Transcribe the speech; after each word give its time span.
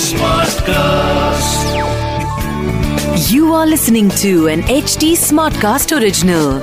Smartcast. 0.00 1.60
You 3.30 3.52
are 3.52 3.66
listening 3.66 4.08
to 4.22 4.48
an 4.48 4.62
HT 4.62 5.12
Smartcast 5.12 5.92
original. 6.00 6.60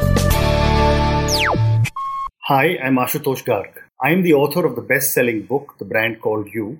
Hi, 2.45 2.77
I'm 2.83 2.95
Ashutosh 2.95 3.43
Garg. 3.43 3.69
I 4.01 4.11
am 4.11 4.23
the 4.23 4.33
author 4.33 4.65
of 4.65 4.75
the 4.75 4.81
best 4.81 5.13
selling 5.13 5.43
book, 5.43 5.75
The 5.77 5.85
Brand 5.85 6.21
Called 6.21 6.47
You. 6.53 6.79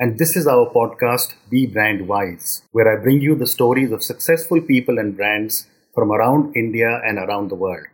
And 0.00 0.18
this 0.18 0.36
is 0.36 0.48
our 0.48 0.68
podcast, 0.70 1.34
Be 1.48 1.66
Brand 1.66 2.08
Wise, 2.08 2.62
where 2.72 2.92
I 2.92 3.00
bring 3.00 3.20
you 3.20 3.36
the 3.36 3.46
stories 3.46 3.92
of 3.92 4.02
successful 4.02 4.60
people 4.60 4.98
and 4.98 5.16
brands 5.16 5.68
from 5.94 6.10
around 6.10 6.56
India 6.56 7.00
and 7.06 7.18
around 7.18 7.48
the 7.48 7.54
world. 7.54 7.86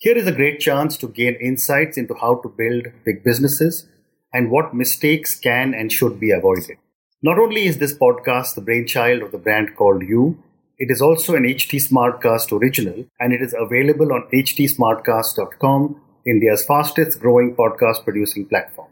Here 0.00 0.16
is 0.16 0.28
a 0.28 0.32
great 0.32 0.60
chance 0.60 0.96
to 0.98 1.08
gain 1.08 1.34
insights 1.40 1.98
into 1.98 2.14
how 2.14 2.36
to 2.42 2.48
build 2.48 2.86
big 3.04 3.24
businesses 3.24 3.88
and 4.32 4.48
what 4.48 4.72
mistakes 4.72 5.34
can 5.34 5.74
and 5.74 5.90
should 5.90 6.20
be 6.20 6.30
avoided. 6.30 6.76
Not 7.20 7.40
only 7.40 7.66
is 7.66 7.78
this 7.78 7.98
podcast 7.98 8.54
the 8.54 8.60
brainchild 8.60 9.22
of 9.22 9.32
the 9.32 9.38
brand 9.38 9.74
called 9.74 10.02
You, 10.02 10.40
it 10.78 10.92
is 10.92 11.02
also 11.02 11.34
an 11.34 11.42
HT 11.42 11.90
Smartcast 11.90 12.56
original 12.56 13.06
and 13.18 13.32
it 13.32 13.42
is 13.42 13.56
available 13.58 14.12
on 14.12 14.28
htsmartcast.com, 14.32 16.00
India's 16.24 16.64
fastest 16.64 17.18
growing 17.18 17.56
podcast 17.56 18.04
producing 18.04 18.46
platform. 18.46 18.86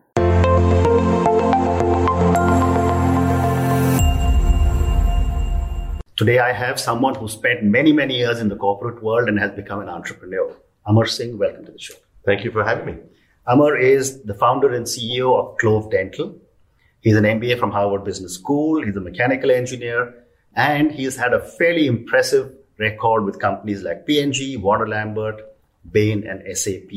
Today 6.16 6.40
I 6.40 6.52
have 6.52 6.80
someone 6.80 7.14
who 7.14 7.28
spent 7.28 7.62
many, 7.62 7.92
many 7.92 8.16
years 8.16 8.40
in 8.40 8.48
the 8.48 8.56
corporate 8.56 9.04
world 9.04 9.28
and 9.28 9.38
has 9.38 9.52
become 9.52 9.78
an 9.78 9.88
entrepreneur. 9.88 10.56
Amar 10.88 11.06
Singh, 11.06 11.36
welcome 11.36 11.64
to 11.66 11.72
the 11.72 11.78
show. 11.80 11.96
Thank 12.24 12.44
you 12.44 12.52
for 12.52 12.62
having 12.62 12.86
me. 12.86 12.94
Amar 13.44 13.76
is 13.76 14.22
the 14.22 14.34
founder 14.34 14.72
and 14.72 14.86
CEO 14.86 15.36
of 15.36 15.58
Clove 15.58 15.90
Dental. 15.90 16.38
He's 17.00 17.16
an 17.16 17.24
MBA 17.24 17.58
from 17.58 17.72
Harvard 17.72 18.04
Business 18.04 18.34
School. 18.34 18.84
He's 18.84 18.94
a 18.94 19.00
mechanical 19.00 19.50
engineer, 19.50 20.14
and 20.54 20.92
he's 20.92 21.16
had 21.16 21.32
a 21.32 21.40
fairly 21.40 21.88
impressive 21.88 22.52
record 22.78 23.24
with 23.24 23.40
companies 23.40 23.82
like 23.82 24.06
P&G, 24.06 24.58
Warner 24.58 24.86
Lambert, 24.86 25.40
Bain, 25.90 26.24
and 26.24 26.56
SAP. 26.56 26.92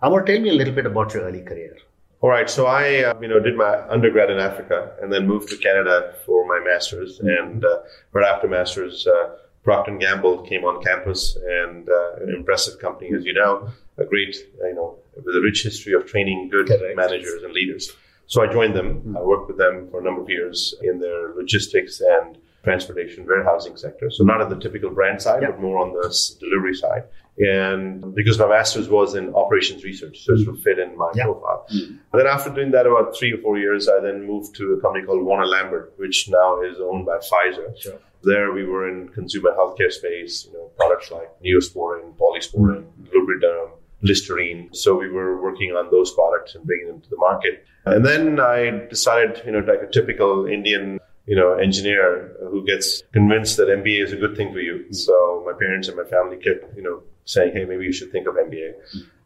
Amar, 0.00 0.22
tell 0.22 0.38
me 0.38 0.50
a 0.50 0.54
little 0.54 0.74
bit 0.74 0.86
about 0.86 1.12
your 1.12 1.24
early 1.24 1.42
career. 1.42 1.76
All 2.20 2.30
right, 2.30 2.48
so 2.48 2.66
I, 2.66 3.02
uh, 3.02 3.20
you 3.20 3.26
know, 3.26 3.40
did 3.40 3.56
my 3.56 3.80
undergrad 3.88 4.30
in 4.30 4.38
Africa 4.38 4.92
and 5.02 5.12
then 5.12 5.26
moved 5.26 5.48
to 5.48 5.56
Canada 5.56 6.14
for 6.24 6.46
my 6.46 6.60
master's. 6.64 7.18
And 7.18 7.64
uh, 7.64 7.78
right 8.12 8.32
after 8.32 8.46
master's, 8.46 9.08
uh, 9.08 9.36
Procter 9.68 9.90
and 9.90 10.00
Gamble 10.00 10.38
came 10.44 10.64
on 10.64 10.82
campus, 10.82 11.36
and 11.36 11.86
uh, 11.86 12.22
an 12.22 12.34
impressive 12.34 12.78
company, 12.78 13.12
as 13.14 13.26
you 13.26 13.34
know, 13.34 13.68
a 13.98 14.04
great, 14.06 14.34
you 14.62 14.74
know, 14.74 14.96
with 15.14 15.36
a 15.36 15.42
rich 15.42 15.62
history 15.62 15.92
of 15.92 16.06
training 16.06 16.48
good 16.50 16.68
Correct. 16.68 16.96
managers 16.96 17.42
and 17.42 17.52
leaders. 17.52 17.92
So 18.28 18.42
I 18.42 18.50
joined 18.50 18.74
them. 18.74 18.88
Mm-hmm. 18.94 19.18
I 19.18 19.20
worked 19.20 19.46
with 19.46 19.58
them 19.58 19.88
for 19.90 20.00
a 20.00 20.02
number 20.02 20.22
of 20.22 20.30
years 20.30 20.74
in 20.80 21.00
their 21.00 21.34
logistics 21.34 22.00
and 22.00 22.38
transportation 22.64 23.26
warehousing 23.26 23.76
sector. 23.76 24.10
So 24.10 24.24
not 24.24 24.40
on 24.40 24.48
the 24.48 24.58
typical 24.58 24.88
brand 24.88 25.20
side, 25.20 25.42
Yeah. 25.42 25.50
but 25.50 25.60
more 25.60 25.76
on 25.84 25.92
the 25.92 26.08
delivery 26.40 26.74
side. 26.74 27.04
And 27.36 28.14
because 28.14 28.38
my 28.38 28.48
master's 28.48 28.88
was 28.88 29.14
in 29.16 29.34
operations 29.34 29.84
research, 29.84 30.24
so 30.24 30.32
it 30.32 30.36
mm-hmm. 30.36 30.52
would 30.52 30.60
fit 30.62 30.78
in 30.78 30.96
my 30.96 31.10
Yeah. 31.14 31.24
profile. 31.24 31.66
And 31.70 32.00
then 32.18 32.26
after 32.26 32.48
doing 32.48 32.70
that 32.70 32.86
about 32.86 33.14
three 33.14 33.32
or 33.34 33.38
four 33.38 33.58
years, 33.58 33.86
I 33.86 34.00
then 34.00 34.24
moved 34.24 34.56
to 34.56 34.72
a 34.72 34.80
company 34.80 35.04
called 35.04 35.22
Warner 35.26 35.46
Lambert, 35.46 35.92
which 35.98 36.30
now 36.30 36.62
is 36.62 36.76
owned 36.80 37.04
by 37.04 37.18
Pfizer. 37.18 37.68
Sure. 37.78 38.00
There 38.22 38.52
we 38.52 38.64
were 38.64 38.88
in 38.88 39.08
consumer 39.08 39.50
healthcare 39.56 39.92
space, 39.92 40.46
you 40.46 40.52
know, 40.52 40.70
products 40.76 41.10
like 41.10 41.28
Neosporin, 41.44 42.16
Polysporin, 42.16 42.84
Lubriderm, 43.14 43.70
Listerine. 44.02 44.70
So 44.72 44.96
we 44.96 45.08
were 45.08 45.42
working 45.42 45.70
on 45.70 45.90
those 45.90 46.12
products 46.12 46.54
and 46.54 46.64
bringing 46.64 46.88
them 46.88 47.00
to 47.00 47.10
the 47.10 47.16
market. 47.16 47.64
And 47.84 48.04
then 48.04 48.40
I 48.40 48.86
decided, 48.88 49.42
you 49.44 49.52
know, 49.52 49.60
like 49.60 49.82
a 49.82 49.90
typical 49.90 50.46
Indian, 50.46 50.98
you 51.26 51.36
know, 51.36 51.54
engineer 51.54 52.36
who 52.50 52.64
gets 52.64 53.02
convinced 53.12 53.56
that 53.58 53.68
MBA 53.68 54.04
is 54.04 54.12
a 54.12 54.16
good 54.16 54.36
thing 54.36 54.52
for 54.52 54.60
you. 54.60 54.92
So 54.92 55.42
my 55.46 55.52
parents 55.58 55.88
and 55.88 55.96
my 55.96 56.04
family 56.04 56.36
kept, 56.36 56.76
you 56.76 56.82
know, 56.82 57.02
saying, 57.24 57.52
hey, 57.54 57.64
maybe 57.64 57.84
you 57.84 57.92
should 57.92 58.10
think 58.10 58.26
of 58.26 58.34
MBA. 58.34 58.72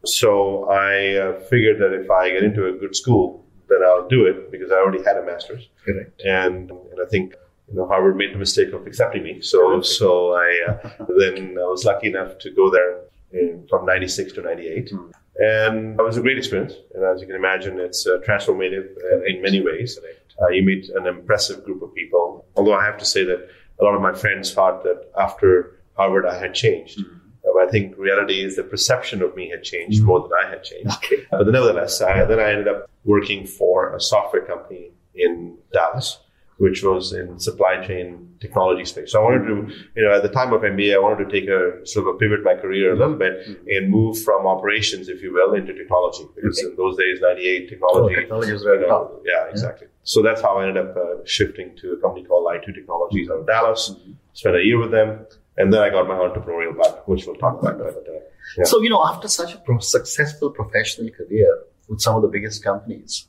So 0.05 0.69
I 0.69 1.15
uh, 1.15 1.39
figured 1.41 1.79
that 1.79 1.93
if 1.93 2.11
I 2.11 2.29
get 2.29 2.43
into 2.43 2.67
a 2.67 2.73
good 2.73 2.95
school, 2.95 3.45
then 3.69 3.79
I'll 3.85 4.07
do 4.07 4.25
it 4.25 4.51
because 4.51 4.71
I 4.71 4.75
already 4.75 5.03
had 5.03 5.17
a 5.17 5.25
master's 5.25 5.69
Correct. 5.85 6.21
and 6.21 6.69
and 6.69 6.99
I 7.01 7.05
think 7.09 7.35
you 7.69 7.75
know 7.75 7.87
Harvard 7.87 8.15
made 8.15 8.33
the 8.33 8.37
mistake 8.37 8.73
of 8.73 8.85
accepting 8.87 9.23
me. 9.23 9.41
So 9.41 9.81
so 9.81 10.33
I 10.33 10.65
uh, 10.69 10.89
then 11.17 11.57
I 11.59 11.65
was 11.65 11.85
lucky 11.85 12.07
enough 12.07 12.37
to 12.39 12.51
go 12.51 12.69
there 12.69 13.01
in, 13.31 13.65
from 13.69 13.85
'96 13.85 14.33
to 14.33 14.41
'98, 14.41 14.91
and 15.37 15.99
it 15.99 16.03
was 16.03 16.17
a 16.17 16.21
great 16.21 16.37
experience. 16.37 16.73
And 16.93 17.03
as 17.03 17.21
you 17.21 17.27
can 17.27 17.35
imagine, 17.35 17.79
it's 17.79 18.05
uh, 18.05 18.19
transformative 18.27 18.89
uh, 19.11 19.23
in 19.25 19.41
many 19.41 19.61
ways. 19.61 19.99
Uh, 20.41 20.49
you 20.49 20.63
meet 20.63 20.89
an 20.89 21.07
impressive 21.07 21.63
group 21.63 21.81
of 21.81 21.93
people. 21.93 22.45
Although 22.55 22.73
I 22.73 22.85
have 22.85 22.97
to 22.97 23.05
say 23.05 23.23
that 23.23 23.49
a 23.79 23.83
lot 23.83 23.95
of 23.95 24.01
my 24.01 24.13
friends 24.13 24.53
thought 24.53 24.83
that 24.83 25.11
after 25.17 25.79
Harvard 25.95 26.25
I 26.25 26.37
had 26.37 26.53
changed. 26.53 26.99
But 27.43 27.67
I 27.67 27.69
think 27.69 27.97
reality 27.97 28.43
is 28.43 28.55
the 28.55 28.63
perception 28.63 29.21
of 29.21 29.35
me 29.35 29.49
had 29.49 29.63
changed 29.63 30.01
more 30.03 30.21
than 30.21 30.31
I 30.43 30.49
had 30.49 30.63
changed. 30.63 30.95
Okay. 31.03 31.23
But 31.29 31.47
nevertheless, 31.47 32.01
I, 32.01 32.23
then 32.25 32.39
I 32.39 32.51
ended 32.51 32.67
up 32.67 32.89
working 33.03 33.45
for 33.45 33.93
a 33.95 33.99
software 33.99 34.45
company 34.45 34.91
in 35.13 35.57
Dallas, 35.73 36.19
which 36.57 36.83
was 36.83 37.13
in 37.13 37.39
supply 37.39 37.85
chain 37.85 38.29
technology 38.39 38.85
space. 38.85 39.11
So 39.11 39.21
I 39.21 39.23
wanted 39.23 39.47
to, 39.47 39.73
you 39.95 40.03
know, 40.03 40.13
at 40.13 40.21
the 40.23 40.29
time 40.29 40.53
of 40.53 40.61
MBA, 40.61 40.93
I 40.95 40.99
wanted 40.99 41.27
to 41.27 41.31
take 41.31 41.49
a 41.49 41.85
sort 41.85 42.07
of 42.07 42.15
a 42.15 42.17
pivot 42.17 42.43
my 42.43 42.55
career 42.55 42.93
a 42.93 42.97
little 42.97 43.15
bit 43.15 43.33
and 43.67 43.89
move 43.89 44.21
from 44.21 44.45
operations, 44.45 45.09
if 45.09 45.21
you 45.23 45.33
will, 45.33 45.53
into 45.53 45.73
technology. 45.73 46.25
Because 46.35 46.59
Okay. 46.59 46.69
in 46.69 46.75
those 46.77 46.97
days, 46.97 47.19
98 47.21 47.69
technology. 47.69 48.15
Oh, 48.15 48.19
technology 48.19 48.51
was 48.53 48.63
very 48.63 48.81
you 48.81 48.87
know. 48.87 49.19
Yeah, 49.25 49.49
exactly. 49.49 49.87
So 50.03 50.21
that's 50.21 50.41
how 50.41 50.57
I 50.57 50.67
ended 50.67 50.85
up 50.85 50.95
uh, 50.97 51.25
shifting 51.25 51.75
to 51.81 51.93
a 51.93 51.97
company 51.97 52.25
called 52.25 52.45
i2 52.53 52.73
Technologies 52.73 53.29
out 53.29 53.39
of 53.39 53.47
Dallas. 53.47 53.95
Spent 54.33 54.55
a 54.55 54.63
year 54.63 54.79
with 54.79 54.91
them. 54.91 55.25
And 55.57 55.71
then 55.71 55.81
I 55.81 55.89
got 55.89 56.07
my 56.07 56.15
entrepreneurial 56.15 56.75
bug, 56.75 57.01
which 57.05 57.25
we'll 57.25 57.35
talk 57.35 57.61
about. 57.61 57.77
But, 57.77 57.87
uh, 57.87 58.19
yeah. 58.57 58.63
So, 58.65 58.81
you 58.81 58.89
know, 58.89 59.03
after 59.05 59.27
such 59.27 59.53
a 59.53 59.57
pro- 59.57 59.79
successful 59.79 60.49
professional 60.49 61.09
career 61.11 61.59
with 61.87 62.01
some 62.01 62.15
of 62.15 62.21
the 62.23 62.27
biggest 62.27 62.63
companies, 62.63 63.27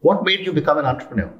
what 0.00 0.24
made 0.24 0.40
you 0.46 0.52
become 0.52 0.78
an 0.78 0.84
entrepreneur? 0.86 1.32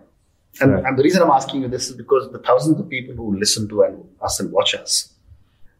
And, 0.61 0.73
Right. 0.73 0.85
and 0.85 0.99
the 0.99 1.03
reason 1.03 1.23
I'm 1.23 1.31
asking 1.31 1.63
you 1.63 1.69
this 1.69 1.89
is 1.89 1.97
because 1.97 2.31
the 2.33 2.39
thousands 2.41 2.81
of 2.81 2.89
people 2.89 3.15
who 3.15 3.39
listen 3.39 3.69
to 3.69 3.83
and 3.83 4.05
us 4.21 4.41
and 4.41 4.51
watch 4.51 4.75
us, 4.75 5.13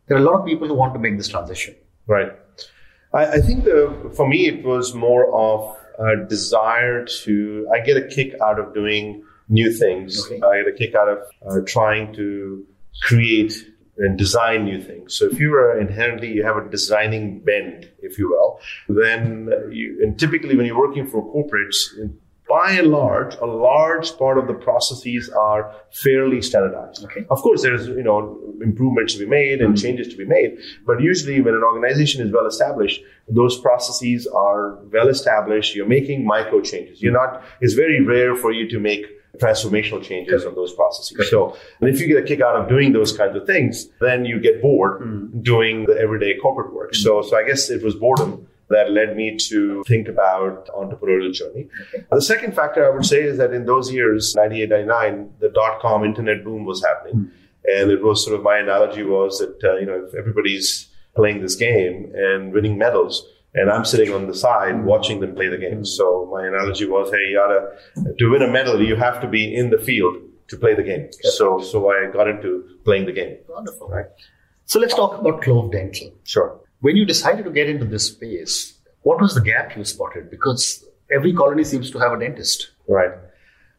there 0.07 0.17
are 0.17 0.21
a 0.21 0.25
lot 0.25 0.35
of 0.39 0.47
people 0.47 0.69
who 0.69 0.75
want 0.75 0.95
to 0.95 1.01
make 1.01 1.17
this 1.17 1.29
transition. 1.29 1.75
Right. 2.07 2.33
I, 3.13 3.27
I 3.27 3.41
think 3.41 3.65
the, 3.65 4.11
for 4.15 4.29
me, 4.29 4.47
it 4.47 4.65
was 4.65 4.95
more 4.95 5.33
of 5.35 5.77
a 5.99 6.25
desire 6.29 7.05
to, 7.05 7.69
I 7.75 7.81
get 7.81 7.97
a 7.97 8.07
kick 8.07 8.35
out 8.41 8.59
of 8.59 8.73
doing 8.75 9.23
new 9.49 9.73
things. 9.73 10.25
Okay. 10.27 10.41
I 10.41 10.63
get 10.63 10.69
a 10.75 10.77
kick 10.77 10.95
out 10.95 11.09
of 11.09 11.19
uh, 11.49 11.61
trying 11.67 12.15
to 12.15 12.65
create 13.03 13.53
and 13.99 14.17
design 14.17 14.65
new 14.65 14.81
things. 14.81 15.15
So 15.15 15.27
if 15.27 15.39
you 15.39 15.53
are 15.55 15.79
inherently, 15.79 16.33
you 16.33 16.43
have 16.45 16.57
a 16.57 16.69
designing 16.71 17.41
bend, 17.41 17.91
if 18.01 18.19
you 18.19 18.31
will, 18.31 18.61
then 18.89 19.51
you, 19.71 19.99
and 20.03 20.19
typically 20.19 20.57
when 20.57 20.65
you're 20.65 20.79
working 20.79 21.07
for 21.07 21.23
corporates, 21.35 21.77
by 22.51 22.73
and 22.73 22.89
large, 22.89 23.37
a 23.37 23.47
large 23.47 24.19
part 24.19 24.37
of 24.37 24.49
the 24.49 24.55
processes 24.55 25.31
are 25.31 25.73
fairly 25.93 26.43
standardized. 26.43 27.05
Okay. 27.05 27.25
Of 27.31 27.39
course, 27.41 27.63
there's 27.63 27.87
you 27.87 28.03
know 28.03 28.39
improvements 28.61 29.15
to 29.15 29.21
be 29.21 29.27
made 29.27 29.61
and 29.61 29.75
mm-hmm. 29.75 29.85
changes 29.85 30.09
to 30.09 30.17
be 30.17 30.27
made, 30.27 30.59
but 30.85 31.01
usually 31.01 31.41
when 31.41 31.55
an 31.55 31.63
organization 31.63 32.27
is 32.27 32.33
well 32.33 32.47
established, 32.47 33.01
those 33.29 33.59
processes 33.59 34.27
are 34.27 34.79
well 34.93 35.09
established. 35.09 35.75
You're 35.77 35.93
making 35.99 36.27
micro 36.27 36.61
changes. 36.61 37.01
You're 37.01 37.19
not. 37.23 37.43
It's 37.61 37.75
very 37.75 38.05
rare 38.05 38.35
for 38.35 38.53
you 38.53 38.69
to 38.69 38.81
make 38.81 39.07
transformational 39.39 40.03
changes 40.03 40.45
on 40.45 40.55
those 40.57 40.73
processes. 40.75 41.31
So, 41.31 41.57
and 41.81 41.89
if 41.89 42.01
you 42.01 42.09
get 42.09 42.19
a 42.25 42.27
kick 42.27 42.41
out 42.41 42.57
of 42.57 42.69
doing 42.69 42.93
those 42.93 43.17
kinds 43.17 43.37
of 43.37 43.47
things, 43.47 43.87
then 44.01 44.25
you 44.25 44.41
get 44.41 44.61
bored 44.61 45.03
mm. 45.03 45.43
doing 45.43 45.87
the 45.87 45.97
everyday 45.97 46.37
corporate 46.37 46.75
work. 46.75 46.93
Mm. 46.93 46.97
So, 46.97 47.23
so 47.23 47.37
I 47.37 47.45
guess 47.47 47.71
it 47.71 47.83
was 47.83 47.95
boredom 47.95 48.49
that 48.71 48.91
led 48.93 49.17
me 49.17 49.37
to 49.37 49.83
think 49.87 50.09
about 50.09 50.67
the 50.67 50.73
entrepreneurial 50.73 51.33
journey. 51.33 51.69
The 52.11 52.23
second 52.23 52.55
factor 52.55 52.87
I 52.87 52.95
would 52.95 53.05
say 53.05 53.23
is 53.23 53.37
that 53.39 53.53
in 53.53 53.67
those 53.67 53.93
years, 53.93 54.35
98, 54.35 54.69
99, 54.69 55.31
the 55.41 55.49
dot-com 55.49 56.05
internet 56.05 56.45
boom 56.45 56.65
was 56.65 56.83
happening. 56.83 57.15
Hmm. 57.15 57.31
And 57.65 57.91
it 57.91 58.03
was 58.03 58.25
sort 58.25 58.37
of 58.37 58.43
my 58.43 58.57
analogy 58.59 59.03
was 59.03 59.39
that, 59.39 59.63
uh, 59.63 59.77
you 59.77 59.87
know, 59.87 60.07
if 60.07 60.15
everybody's 60.15 60.89
playing 61.15 61.43
this 61.43 61.57
game 61.57 62.11
and 62.15 62.53
winning 62.53 62.79
medals, 62.79 63.27
and 63.53 63.69
I'm 63.69 63.85
sitting 63.85 64.15
on 64.15 64.29
the 64.29 64.35
side 64.35 64.77
hmm. 64.77 64.85
watching 64.85 65.21
them 65.21 65.35
play 65.35 65.49
the 65.49 65.59
game. 65.59 65.79
Hmm. 65.79 65.85
So 65.85 66.29
my 66.33 66.47
analogy 66.47 66.87
was, 66.87 67.11
hey, 67.11 67.31
you 67.31 67.37
gotta, 67.37 68.15
to 68.19 68.31
win 68.31 68.43
a 68.43 68.49
medal, 68.49 68.81
you 68.81 68.97
have 68.97 69.21
to 69.21 69.29
be 69.29 69.55
in 69.55 69.71
the 69.71 69.79
field 69.79 70.17
to 70.49 70.57
play 70.57 70.75
the 70.75 70.83
game. 70.83 71.09
So, 71.23 71.61
so 71.61 71.91
I 71.91 72.11
got 72.13 72.29
into 72.29 72.65
playing 72.85 73.07
the 73.07 73.13
game. 73.13 73.37
Wonderful. 73.49 73.89
Right. 73.89 74.07
So 74.67 74.79
let's 74.79 74.95
talk 74.95 75.19
about 75.19 75.43
Clove 75.43 75.73
Dental. 75.73 76.13
Sure. 76.25 76.61
When 76.81 76.97
you 76.97 77.05
decided 77.05 77.45
to 77.45 77.51
get 77.51 77.69
into 77.69 77.85
this 77.85 78.09
space, 78.09 78.75
what 79.03 79.21
was 79.21 79.35
the 79.35 79.41
gap 79.41 79.77
you 79.77 79.85
spotted? 79.85 80.31
Because 80.31 80.85
every 81.15 81.33
colony 81.33 81.65
seems 81.65 81.91
to 81.91 81.99
have 81.99 82.13
a 82.13 82.19
dentist. 82.19 82.71
Right. 82.89 83.13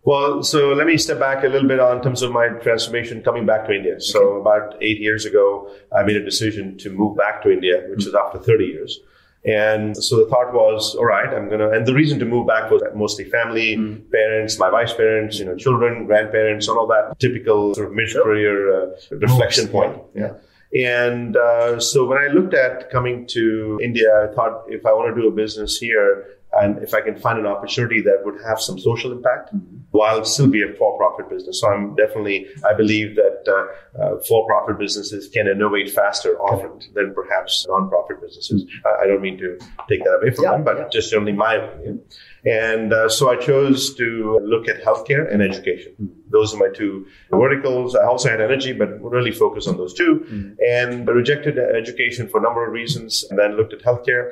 Well, 0.03 0.41
so 0.41 0.69
let 0.73 0.87
me 0.87 0.97
step 0.97 1.19
back 1.19 1.43
a 1.43 1.47
little 1.47 1.67
bit 1.67 1.79
on 1.79 2.01
terms 2.01 2.23
of 2.23 2.31
my 2.31 2.47
transformation 2.47 3.21
coming 3.21 3.45
back 3.45 3.67
to 3.67 3.73
India. 3.73 4.01
So 4.01 4.37
about 4.37 4.75
eight 4.81 4.99
years 4.99 5.25
ago, 5.25 5.71
I 5.95 6.03
made 6.03 6.15
a 6.15 6.25
decision 6.25 6.77
to 6.79 6.89
move 6.89 7.17
back 7.17 7.43
to 7.43 7.51
India, 7.51 7.83
which 7.87 8.07
is 8.07 8.15
after 8.15 8.39
30 8.39 8.65
years. 8.65 8.99
And 9.43 9.97
so 9.97 10.17
the 10.17 10.29
thought 10.29 10.53
was, 10.53 10.95
all 10.95 11.05
right, 11.05 11.27
I'm 11.33 11.49
gonna. 11.49 11.69
And 11.71 11.87
the 11.87 11.95
reason 11.95 12.19
to 12.19 12.25
move 12.25 12.45
back 12.47 12.69
was 12.69 12.83
mostly 12.93 13.25
family, 13.25 13.75
parents, 14.11 14.59
my 14.59 14.69
wife's 14.69 14.93
parents, 14.93 15.39
you 15.39 15.45
know, 15.45 15.55
children, 15.55 16.05
grandparents, 16.05 16.67
and 16.67 16.77
all 16.77 16.85
that 16.87 17.19
typical 17.19 17.73
sort 17.73 17.87
of 17.87 17.93
mid-career 17.93 18.83
uh, 18.83 18.95
reflection 19.11 19.67
point. 19.67 19.99
Yeah. 20.13 20.33
And 20.73 21.35
uh, 21.35 21.79
so 21.79 22.05
when 22.05 22.17
I 22.17 22.27
looked 22.27 22.53
at 22.53 22.89
coming 22.91 23.27
to 23.31 23.79
India, 23.83 24.09
I 24.23 24.33
thought 24.33 24.63
if 24.67 24.85
I 24.85 24.93
want 24.93 25.13
to 25.13 25.21
do 25.21 25.27
a 25.27 25.31
business 25.31 25.77
here, 25.77 26.25
and 26.53 26.83
if 26.83 26.93
I 26.93 27.01
can 27.01 27.17
find 27.17 27.39
an 27.39 27.45
opportunity 27.45 28.01
that 28.01 28.21
would 28.25 28.41
have 28.45 28.59
some 28.59 28.77
social 28.77 29.11
impact 29.11 29.51
while 29.91 30.23
still 30.25 30.47
be 30.47 30.63
a 30.63 30.73
for-profit 30.77 31.29
business. 31.29 31.61
So 31.61 31.69
I'm 31.69 31.95
definitely, 31.95 32.47
I 32.69 32.73
believe 32.73 33.15
that 33.15 33.30
uh, 33.47 33.65
uh, 34.01 34.17
for-profit 34.27 34.77
businesses 34.79 35.29
can 35.29 35.47
innovate 35.47 35.89
faster 35.89 36.39
often 36.39 36.79
than 36.93 37.13
perhaps 37.13 37.65
non-profit 37.67 38.21
businesses. 38.21 38.65
I, 38.85 39.03
I 39.03 39.07
don't 39.07 39.21
mean 39.21 39.37
to 39.39 39.57
take 39.89 40.03
that 40.03 40.19
away 40.21 40.31
from 40.31 40.43
Yeah, 40.45 40.51
them, 40.51 40.63
but 40.63 40.77
yeah. 40.77 40.89
just 40.91 41.11
generally 41.11 41.33
my 41.33 41.55
opinion. 41.55 42.01
And 42.45 42.91
uh, 42.91 43.07
so 43.07 43.29
I 43.29 43.35
chose 43.35 43.93
to 43.95 44.39
look 44.43 44.67
at 44.67 44.83
healthcare 44.83 45.31
and 45.31 45.41
education. 45.43 45.93
Those 46.29 46.53
are 46.53 46.57
my 46.57 46.69
two 46.73 47.05
verticals. 47.29 47.95
I 47.95 48.05
also 48.05 48.29
had 48.29 48.41
energy, 48.41 48.73
but 48.73 48.99
really 49.01 49.31
focused 49.31 49.67
on 49.67 49.77
those 49.77 49.93
two. 49.93 50.55
And 50.67 51.07
rejected 51.07 51.59
education 51.59 52.27
for 52.27 52.39
a 52.39 52.41
number 52.41 52.65
of 52.65 52.73
reasons, 52.73 53.25
and 53.29 53.37
then 53.37 53.57
looked 53.57 53.73
at 53.73 53.81
healthcare. 53.81 54.31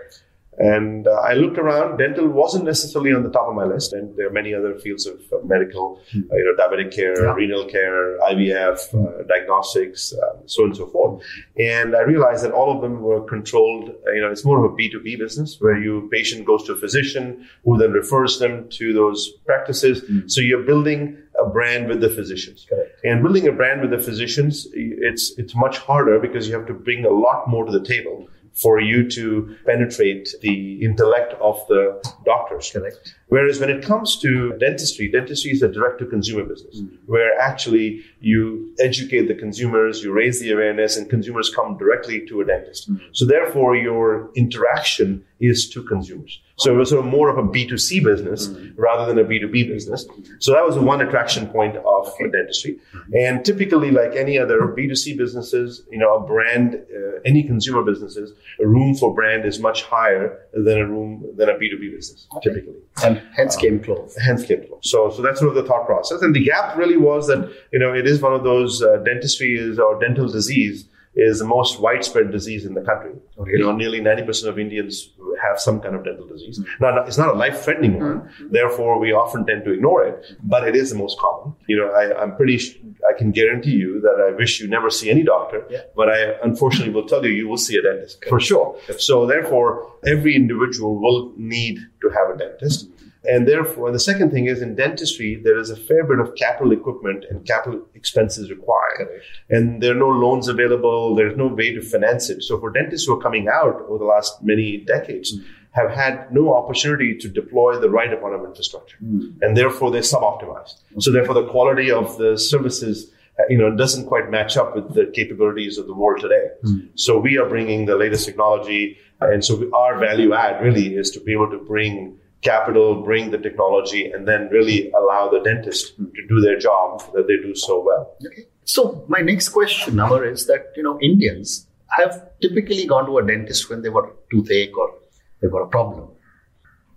And 0.60 1.08
uh, 1.08 1.12
I 1.12 1.34
looked 1.36 1.58
around. 1.58 1.98
Dental 1.98 2.28
wasn't 2.28 2.66
necessarily 2.66 3.14
on 3.14 3.24
the 3.24 3.30
top 3.30 3.48
of 3.48 3.56
my 3.56 3.64
list, 3.64 3.94
and 3.94 4.16
there 4.18 4.28
are 4.28 4.32
many 4.42 4.54
other 4.54 4.76
fields 4.78 5.08
of 5.08 5.16
medical, 5.46 6.02
uh, 6.14 6.36
you 6.40 6.46
know, 6.46 6.56
diabetic 6.62 6.94
care, 6.94 7.16
Yeah. 7.24 7.34
renal 7.34 7.66
care, 7.66 8.20
IVF, 8.32 8.94
uh, 8.94 9.24
diagnostics, 9.24 10.14
uh, 10.14 10.38
so 10.46 10.64
on 10.64 10.70
and 10.70 10.78
so 10.78 10.88
forth. 10.88 11.24
And 11.58 11.96
I 11.96 12.02
realized 12.02 12.44
that 12.44 12.52
all 12.52 12.76
of 12.76 12.82
them 12.82 13.02
were 13.02 13.22
controlled. 13.22 13.86
uh, 13.90 14.12
You 14.12 14.22
know, 14.22 14.30
it's 14.32 14.44
more 14.44 14.58
of 14.64 14.66
a 14.72 14.76
B 14.76 14.90
two 14.90 15.00
B 15.00 15.16
business 15.16 15.50
where 15.62 15.78
you 15.78 16.10
patient 16.12 16.46
goes 16.46 16.64
to 16.66 16.74
a 16.74 16.76
physician 16.76 17.48
who 17.64 17.78
then 17.78 17.92
refers 17.94 18.40
them 18.40 18.68
to 18.80 18.86
those 18.94 19.20
practices. 19.46 20.04
So 20.28 20.42
you're 20.42 20.64
building 20.72 21.18
a 21.40 21.46
brand 21.58 21.88
with 21.88 22.02
the 22.02 22.10
physicians. 22.10 22.66
Correct. 22.70 23.00
And 23.06 23.24
building 23.24 23.48
a 23.48 23.54
brand 23.54 23.80
with 23.84 23.92
the 23.92 24.00
physicians, 24.10 24.68
it's 24.74 25.24
it's 25.42 25.56
much 25.56 25.78
harder 25.78 26.20
because 26.20 26.44
you 26.50 26.54
have 26.60 26.68
to 26.68 26.74
bring 26.74 27.06
a 27.06 27.14
lot 27.28 27.48
more 27.54 27.64
to 27.66 27.72
the 27.72 27.86
table 27.96 28.28
for 28.62 28.80
you 28.80 29.10
to 29.10 29.56
penetrate 29.66 30.30
the 30.42 30.84
intellect 30.84 31.34
of 31.42 31.66
the 31.68 32.02
doctors. 32.26 32.72
Correct. 32.72 33.16
Whereas 33.28 33.60
when 33.60 33.70
it 33.70 33.84
comes 33.84 34.18
to 34.20 34.54
dentistry, 34.58 35.10
dentistry 35.10 35.52
is 35.52 35.62
a 35.62 35.68
direct 35.68 36.00
to 36.00 36.06
consumer 36.06 36.44
business 36.44 36.82
mm. 36.82 36.98
where 37.06 37.40
actually 37.40 38.02
you 38.20 38.74
educate 38.80 39.28
the 39.28 39.36
consumers, 39.36 40.04
you 40.04 40.12
raise 40.12 40.42
the 40.42 40.52
awareness, 40.52 40.98
and 40.98 41.10
consumers 41.10 41.54
come 41.54 41.78
directly 41.78 42.26
to 42.28 42.42
a 42.42 42.46
dentist. 42.46 42.92
Mm. 42.92 43.02
So 43.14 43.26
therefore, 43.26 43.76
your 43.76 44.32
interaction 44.36 45.24
is 45.40 45.70
to 45.70 45.84
consumers. 45.84 46.42
So 46.58 46.74
it 46.74 46.78
was 46.78 46.90
sort 46.90 47.06
of 47.06 47.10
more 47.10 47.30
of 47.30 47.38
a 47.38 47.48
B2C 47.48 48.04
business 48.04 48.50
rather 48.76 49.06
than 49.06 49.24
a 49.24 49.28
B2B 49.28 49.70
business. 49.70 50.06
So 50.40 50.52
that 50.52 50.66
was 50.66 50.78
one 50.78 51.00
attraction 51.00 51.48
point 51.48 51.78
of 51.78 52.14
dentistry. 52.34 52.80
And 53.18 53.46
typically, 53.46 53.92
like 53.92 54.16
any 54.16 54.38
other 54.38 54.60
B2C 54.78 55.18
businesses, 55.18 55.84
you 55.90 55.98
know, 55.98 56.18
a 56.18 56.28
brand, 56.28 56.76
uh, 56.76 57.20
any 57.24 57.44
consumer 57.44 57.84
businesses, 57.84 58.34
a 58.62 58.68
room 58.68 58.96
for 58.96 59.14
brand 59.14 59.46
is 59.46 59.60
much 59.60 59.84
higher 59.84 60.40
than 60.54 60.80
a 60.80 60.86
room 60.86 61.26
than 61.38 61.48
a 61.48 61.54
B2B 61.54 61.96
business, 61.96 62.28
typically 62.44 62.76
And 63.04 63.22
hence 63.34 63.56
came 63.56 63.82
Clove. 63.82 64.14
hence 64.22 64.44
came 64.44 64.66
Clove. 64.68 64.80
So, 64.84 65.10
so 65.10 65.22
that's 65.22 65.40
sort 65.40 65.56
of 65.56 65.64
the 65.64 65.68
thought 65.68 65.86
process. 65.86 66.22
And 66.22 66.36
the 66.36 66.44
gap 66.44 66.76
really 66.76 66.98
was 66.98 67.28
that, 67.28 67.50
you 67.72 67.80
know, 67.80 67.94
it 67.94 68.06
is 68.06 68.22
one 68.22 68.34
of 68.34 68.44
those 68.44 68.82
uh, 68.82 68.98
dentistry 68.98 69.58
is 69.58 69.80
or 69.80 70.00
dental 70.00 70.28
disease 70.28 70.86
is 71.16 71.40
the 71.40 71.46
most 71.46 71.80
widespread 71.80 72.32
disease 72.32 72.66
in 72.66 72.74
the 72.74 72.82
country. 72.82 73.14
Oh, 73.38 73.44
really? 73.44 73.60
You 73.60 73.66
know, 73.66 73.72
nearly 73.76 74.00
90% 74.00 74.48
of 74.48 74.60
Indians 74.60 75.10
have 75.42 75.60
some 75.60 75.82
kind 75.82 75.96
of 75.96 76.04
dental 76.04 76.28
disease. 76.28 76.58
Hmm. 76.58 76.84
Now, 76.84 77.04
it's 77.04 77.18
not 77.18 77.30
a 77.30 77.38
life-threatening 77.38 77.94
hmm. 77.94 78.04
one. 78.04 78.30
Therefore, 78.52 79.00
we 79.00 79.12
often 79.12 79.46
tend 79.46 79.66
to 79.66 79.72
ignore 79.72 80.06
it, 80.06 80.24
but 80.44 80.68
it 80.68 80.76
is 80.76 80.92
the 80.92 80.98
most 80.98 81.18
common. 81.20 81.56
You 81.68 81.78
know, 81.78 81.92
I, 81.92 82.22
I'm 82.22 82.36
pretty, 82.36 82.58
sh- 82.58 82.78
I 83.08 83.18
can 83.18 83.32
guarantee 83.32 83.72
you 83.72 84.02
that 84.02 84.24
I 84.28 84.36
wish 84.36 84.60
you 84.60 84.68
never 84.68 84.90
see 84.90 85.10
any 85.10 85.24
doctor, 85.24 85.66
Yeah. 85.70 85.82
but 85.96 86.10
I 86.10 86.36
unfortunately 86.44 86.94
will 86.94 87.08
tell 87.08 87.26
you, 87.26 87.32
you 87.32 87.48
will 87.48 87.58
see 87.58 87.78
a 87.78 87.82
dentist 87.82 88.24
for 88.28 88.40
sure. 88.40 88.78
So 88.98 89.26
therefore, 89.26 89.92
every 90.06 90.36
individual 90.36 91.00
will 91.00 91.34
need 91.38 91.80
to 92.02 92.10
have 92.10 92.36
a 92.36 92.38
dentist. 92.38 92.88
And 93.28 93.48
therefore, 93.48 93.92
the 93.92 94.00
second 94.00 94.32
thing 94.32 94.46
is 94.46 94.62
in 94.62 94.76
dentistry, 94.76 95.36
there 95.44 95.60
is 95.60 95.70
a 95.70 95.76
fair 95.76 96.06
bit 96.06 96.20
of 96.20 96.36
capital 96.36 96.72
equipment 96.72 97.26
and 97.30 97.46
capital 97.46 97.82
expenses 97.94 98.50
required. 98.50 99.10
And 99.50 99.84
there 99.84 99.92
are 99.92 100.00
no 100.00 100.08
loans 100.08 100.48
available. 100.48 101.16
There's 101.16 101.36
no 101.36 101.48
way 101.48 101.74
to 101.74 101.82
finance 101.82 102.30
it. 102.30 102.44
So 102.44 102.58
for 102.60 102.72
dentists 102.72 103.06
who 103.06 103.18
are 103.18 103.22
coming 103.22 103.50
out 103.50 103.82
over 103.90 103.98
the 103.98 104.06
last 104.06 104.42
many 104.42 104.78
decades, 104.78 105.38
mm. 105.38 105.44
have 105.72 105.92
had 105.92 106.32
no 106.32 106.54
opportunity 106.54 107.18
to 107.18 107.28
deploy 107.28 107.78
the 107.78 107.90
right 107.90 108.12
amount 108.12 108.36
of 108.36 108.46
infrastructure. 108.46 108.98
Mm. 109.04 109.42
And 109.42 109.58
therefore, 109.58 109.92
they're 109.92 110.02
sub-optimized. 110.02 110.76
Mm. 110.96 111.04
So 111.04 111.12
therefore, 111.12 111.36
the 111.36 111.48
quality 111.48 111.92
of 111.92 112.18
the 112.18 112.38
services 112.38 113.12
uh, 113.38 113.44
you 113.50 113.58
know, 113.58 113.76
doesn't 113.76 114.06
quite 114.06 114.30
match 114.32 114.56
up 114.56 114.76
with 114.76 114.94
the 114.94 115.12
capabilities 115.14 115.78
of 115.78 115.88
the 115.88 115.94
world 115.94 116.22
today. 116.22 116.48
So 116.96 117.20
we 117.20 117.38
are 117.38 117.48
bringing 117.48 117.86
the 117.86 117.96
latest 117.96 118.26
technology. 118.26 118.98
And 119.22 119.44
so 119.44 119.56
we- 119.56 119.70
our 119.72 119.98
value 119.98 120.34
add 120.34 120.64
really 120.64 120.96
is 120.96 121.12
to 121.12 121.20
be 121.20 121.34
able 121.34 121.50
to 121.52 121.58
bring 121.58 122.19
capital, 122.42 123.04
bring 123.04 123.32
the 123.32 123.38
technology, 123.38 124.12
and 124.12 124.28
then 124.28 124.50
really 124.50 124.92
allow 124.92 125.30
the 125.30 125.40
dentist 125.42 125.98
to 125.98 126.28
do 126.28 126.40
their 126.42 126.58
job 126.58 127.02
that 127.14 127.28
they 127.28 127.38
do 127.38 127.54
so 127.56 127.84
well. 127.84 128.16
Okay. 128.26 128.44
So 128.66 129.04
my 129.08 129.20
next 129.20 129.50
question, 129.50 130.00
Amar, 130.00 130.26
is 130.26 130.48
that 130.48 130.74
you 130.76 130.84
know 130.84 131.00
Indians 131.02 131.68
have 131.98 132.30
typically 132.42 132.86
gone 132.86 133.06
to 133.08 133.18
a 133.18 133.26
dentist 133.26 133.70
when 133.70 133.82
they've 133.82 133.94
got 133.94 134.06
a 134.06 134.14
toothache 134.32 134.78
or 134.78 134.94
they've 135.42 135.52
got 135.52 135.64
a 135.64 135.68
problem, 135.68 136.10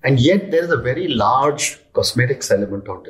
and 0.04 0.20
yet 0.20 0.50
there 0.50 0.64
is 0.64 0.70
a 0.70 0.76
very 0.76 1.08
large 1.08 1.78
cosmetics 1.92 2.50
element 2.50 2.88
of 2.88 3.06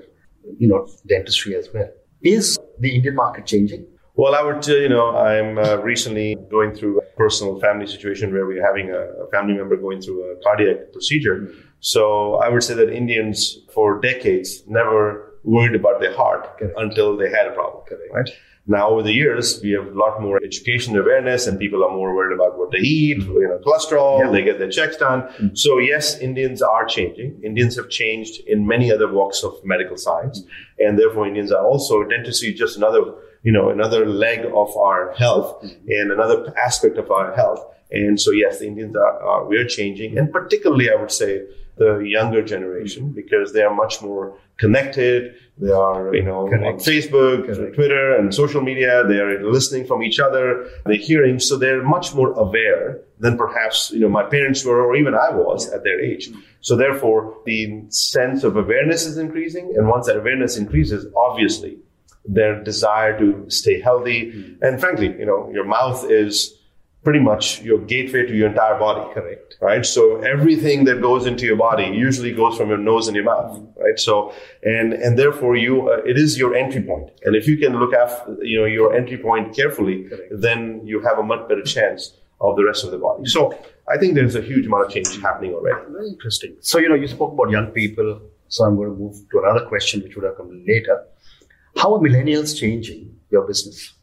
you 0.58 0.69
know 0.69 0.88
dentistry 1.06 1.56
as 1.56 1.69
well. 1.75 1.88
Is 2.23 2.58
the 2.79 2.94
Indian 2.94 3.17
market 3.17 3.46
changing? 3.46 3.87
Well, 4.14 4.34
I 4.34 4.43
would, 4.43 4.67
you 4.67 4.90
know, 4.90 5.17
I'm 5.17 5.56
uh, 5.56 5.76
recently 5.76 6.37
going 6.50 6.75
through 6.75 6.99
a 6.99 7.02
personal 7.17 7.58
family 7.61 7.87
situation 7.87 8.31
where 8.31 8.46
we're 8.46 8.64
having 8.64 8.90
a, 8.90 9.25
a 9.25 9.31
family 9.31 9.55
member 9.55 9.76
going 9.76 10.02
through 10.02 10.23
a 10.31 10.37
cardiac 10.44 10.93
procedure. 10.93 11.50
So 11.82 12.37
I 12.37 12.49
would 12.49 12.62
say 12.62 12.75
that 12.75 12.90
Indians 12.93 13.58
for 13.75 14.00
decades 14.00 14.62
never 14.69 15.34
worried 15.43 15.75
about 15.75 16.00
their 16.00 16.14
heart 16.14 16.56
Correct. 16.58 16.75
until 16.79 17.17
they 17.17 17.29
had 17.29 17.49
a 17.49 17.50
problem. 17.50 17.82
Right? 18.12 18.31
Now, 18.69 18.90
over 18.90 19.02
the 19.02 19.12
years, 19.12 19.60
we 19.60 19.72
have 19.72 19.89
a 19.89 19.98
lot 19.98 20.22
more 20.22 20.39
education 20.44 20.96
awareness 20.96 21.48
and 21.48 21.58
people 21.58 21.82
are 21.84 21.91
more 21.91 22.15
worried 22.15 22.32
about 22.32 22.56
what 22.56 22.70
they 22.70 22.79
eat, 22.79 23.19
mm-hmm. 23.19 23.32
you 23.32 23.48
know, 23.48 23.58
cholesterol, 23.67 24.20
Yeah. 24.20 24.31
they 24.31 24.44
get 24.44 24.60
their 24.60 24.70
checks 24.70 24.96
done. 24.96 25.22
Mm-hmm. 25.22 25.56
So 25.56 25.79
yes, 25.79 26.17
Indians 26.19 26.62
are 26.62 26.84
changing. 26.84 27.41
Indians 27.43 27.74
have 27.74 27.91
changed 27.91 28.41
in 28.46 28.65
many 28.65 28.93
other 28.93 29.12
walks 29.12 29.43
of 29.43 29.53
medical 29.65 29.96
science. 29.96 30.41
Mm-hmm. 30.41 30.86
And 30.86 30.98
therefore, 31.01 31.27
Indians 31.27 31.51
are 31.51 31.65
also, 31.65 32.05
dentistry 32.05 32.51
is 32.51 32.58
just 32.58 32.77
another, 32.77 33.01
you 33.43 33.51
know, 33.51 33.70
another 33.70 34.06
leg 34.06 34.44
of 34.55 34.77
our 34.77 35.12
health 35.15 35.65
and 35.65 36.12
another 36.12 36.56
aspect 36.56 36.96
of 36.98 37.10
our 37.10 37.34
health. 37.34 37.67
And 37.91 38.20
so, 38.20 38.31
yes, 38.31 38.60
the 38.60 38.69
Indians 38.69 38.94
are, 38.94 39.20
are 39.20 39.44
we're 39.44 39.67
changing. 39.67 40.17
And 40.17 40.32
particularly, 40.32 40.89
I 40.89 40.94
would 40.94 41.10
say, 41.10 41.43
the 41.76 41.98
younger 41.98 42.43
generation, 42.43 43.05
mm-hmm. 43.05 43.14
because 43.14 43.52
they 43.52 43.62
are 43.62 43.74
much 43.74 44.02
more 44.02 44.36
connected. 44.58 45.34
They 45.58 45.70
are, 45.70 46.14
you 46.14 46.22
know, 46.22 46.46
on 46.46 46.79
Facebook, 46.79 47.46
Correct. 47.46 47.74
Twitter, 47.74 48.17
and 48.17 48.34
social 48.34 48.62
media. 48.62 49.05
They 49.06 49.19
are 49.19 49.43
listening 49.43 49.86
from 49.86 50.02
each 50.02 50.19
other. 50.19 50.69
They're 50.86 50.96
hearing, 50.96 51.38
so 51.38 51.56
they're 51.56 51.82
much 51.82 52.14
more 52.14 52.32
aware 52.32 53.00
than 53.19 53.36
perhaps 53.36 53.91
you 53.91 54.00
know 54.00 54.08
my 54.08 54.24
parents 54.24 54.64
were, 54.64 54.82
or 54.84 54.96
even 54.96 55.14
I 55.14 55.31
was 55.31 55.70
at 55.72 55.84
their 55.84 56.00
age. 56.00 56.31
So 56.60 56.76
therefore, 56.76 57.38
the 57.46 57.84
sense 57.88 58.44
of 58.44 58.56
awareness 58.56 59.06
is 59.06 59.19
increasing, 59.19 59.74
and 59.76 59.88
once 59.88 60.06
that 60.06 60.17
awareness 60.17 60.56
increases, 60.56 61.06
obviously, 61.17 61.79
their 62.24 62.62
desire 62.62 63.19
to 63.19 63.48
stay 63.48 63.81
healthy, 63.81 64.32
mm. 64.32 64.58
and 64.62 64.81
frankly, 64.81 65.14
you 65.19 65.26
know, 65.26 65.50
your 65.52 65.64
mouth 65.64 66.10
is 66.10 66.58
pretty 67.05 67.19
much 67.19 67.61
your 67.63 67.79
gateway 67.79 68.25
to 68.27 68.35
your 68.35 68.49
entire 68.49 68.79
body 68.79 69.13
Correct. 69.13 69.56
right? 69.61 69.85
So 69.85 70.19
everything 70.35 70.85
that 70.85 71.01
goes 71.01 71.27
into 71.27 71.44
your 71.47 71.56
body 71.56 71.87
usually 71.87 72.32
goes 72.32 72.56
from 72.56 72.69
your 72.69 72.79
nose 72.79 73.09
and 73.09 73.17
your 73.17 73.25
mouth, 73.25 73.61
right? 73.77 73.99
So 73.99 74.32
and 74.63 74.93
and 74.93 75.19
therefore 75.19 75.56
you 75.56 75.75
uh, 75.91 76.11
it 76.13 76.17
is 76.17 76.39
your 76.39 76.55
entry 76.55 76.82
point. 76.82 77.11
and 77.25 77.35
if 77.35 77.47
you 77.49 77.56
can 77.56 77.73
look 77.82 77.93
after 77.94 78.37
you 78.43 78.59
know 78.61 78.67
your 78.67 78.94
entry 78.94 79.19
point 79.19 79.55
carefully, 79.61 80.05
Correct. 80.09 80.32
then 80.47 80.81
you 80.85 81.01
have 81.09 81.19
a 81.19 81.23
much 81.32 81.49
better 81.49 81.63
chance 81.63 82.01
of 82.41 82.56
the 82.56 82.65
rest 82.65 82.85
of 82.85 82.91
the 82.91 82.99
body. 82.99 83.25
So 83.27 83.41
I 83.93 83.99
think 83.99 84.15
there's 84.15 84.37
a 84.37 84.44
huge 84.51 84.67
amount 84.67 84.87
of 84.87 84.91
change 84.93 85.11
happening 85.21 85.53
already. 85.55 85.81
Very 85.91 86.09
interesting. 86.17 86.56
So 86.61 86.79
you 86.79 86.89
know 86.89 86.94
you 87.05 87.09
spoke 87.09 87.32
about 87.32 87.51
young 87.51 87.69
people. 87.81 88.21
So 88.49 88.65
I'm 88.65 88.77
going 88.77 88.91
to 88.93 88.94
move 89.05 89.17
to 89.31 89.39
another 89.43 89.65
question, 89.67 90.03
which 90.03 90.15
would 90.15 90.25
have 90.29 90.37
come 90.37 90.51
later. 90.69 90.97
How 91.81 91.94
are 91.94 92.01
millennials 92.06 92.51
changing 92.63 93.03
your 93.31 93.47
business? 93.47 93.94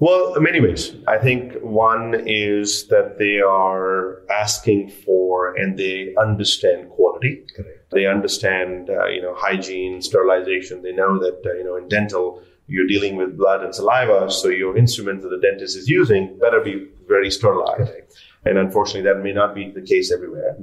Well, 0.00 0.34
in 0.34 0.44
many 0.44 0.60
ways. 0.60 0.94
I 1.08 1.18
think 1.18 1.54
one 1.60 2.22
is 2.26 2.86
that 2.86 3.18
they 3.18 3.40
are 3.40 4.22
asking 4.30 4.90
for 4.90 5.56
and 5.56 5.76
they 5.76 6.14
understand 6.16 6.90
quality. 6.90 7.44
Correct. 7.56 7.90
They 7.90 8.06
understand, 8.06 8.90
uh, 8.90 9.06
you 9.06 9.22
know, 9.22 9.34
hygiene, 9.36 10.00
sterilization. 10.00 10.82
They 10.82 10.92
know 10.92 11.18
that, 11.18 11.42
uh, 11.44 11.54
you 11.54 11.64
know, 11.64 11.76
in 11.76 11.88
dental, 11.88 12.42
you're 12.68 12.86
dealing 12.86 13.16
with 13.16 13.36
blood 13.36 13.64
and 13.64 13.74
saliva, 13.74 14.30
so 14.30 14.48
your 14.48 14.76
instrument 14.76 15.22
that 15.22 15.30
the 15.30 15.38
dentist 15.38 15.76
is 15.76 15.88
using 15.88 16.38
better 16.38 16.60
be 16.60 16.86
very 17.08 17.30
sterilized. 17.30 17.90
And 18.44 18.58
unfortunately, 18.58 19.10
that 19.10 19.22
may 19.22 19.32
not 19.32 19.54
be 19.54 19.70
the 19.70 19.80
case 19.82 20.12
everywhere. 20.12 20.56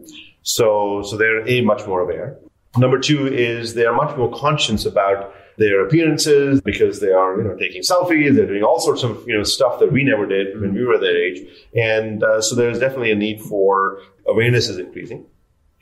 So, 0.44 1.02
so 1.02 1.18
they're 1.18 1.46
a 1.48 1.62
much 1.62 1.86
more 1.88 2.02
aware. 2.02 2.38
Number 2.78 3.00
two 3.00 3.28
is 3.28 3.74
they 3.74 3.86
are 3.86 3.96
much 3.96 4.16
more 4.16 4.32
conscious 4.32 4.86
about 4.86 5.34
their 5.58 5.86
appearances 5.86 6.62
because 6.62 7.00
they 7.00 7.12
are, 7.12 7.38
you 7.38 7.44
know, 7.44 7.56
taking 7.56 7.82
selfies. 7.82 8.36
They're 8.36 8.48
doing 8.48 8.64
all 8.64 8.80
sorts 8.80 9.04
of, 9.04 9.24
you 9.28 9.38
know, 9.38 9.44
stuff 9.44 9.80
that 9.80 9.92
we 9.92 10.04
never 10.04 10.26
did 10.26 10.60
when 10.60 10.74
we 10.74 10.86
were 10.86 10.98
their 10.98 11.18
age. 11.18 11.48
And 11.76 12.24
uh, 12.24 12.42
so 12.42 12.56
there's 12.56 12.80
definitely 12.80 13.12
a 13.12 13.16
need 13.16 13.42
for 13.42 14.00
awareness 14.28 14.70
is 14.70 14.78
increasing. 14.78 15.26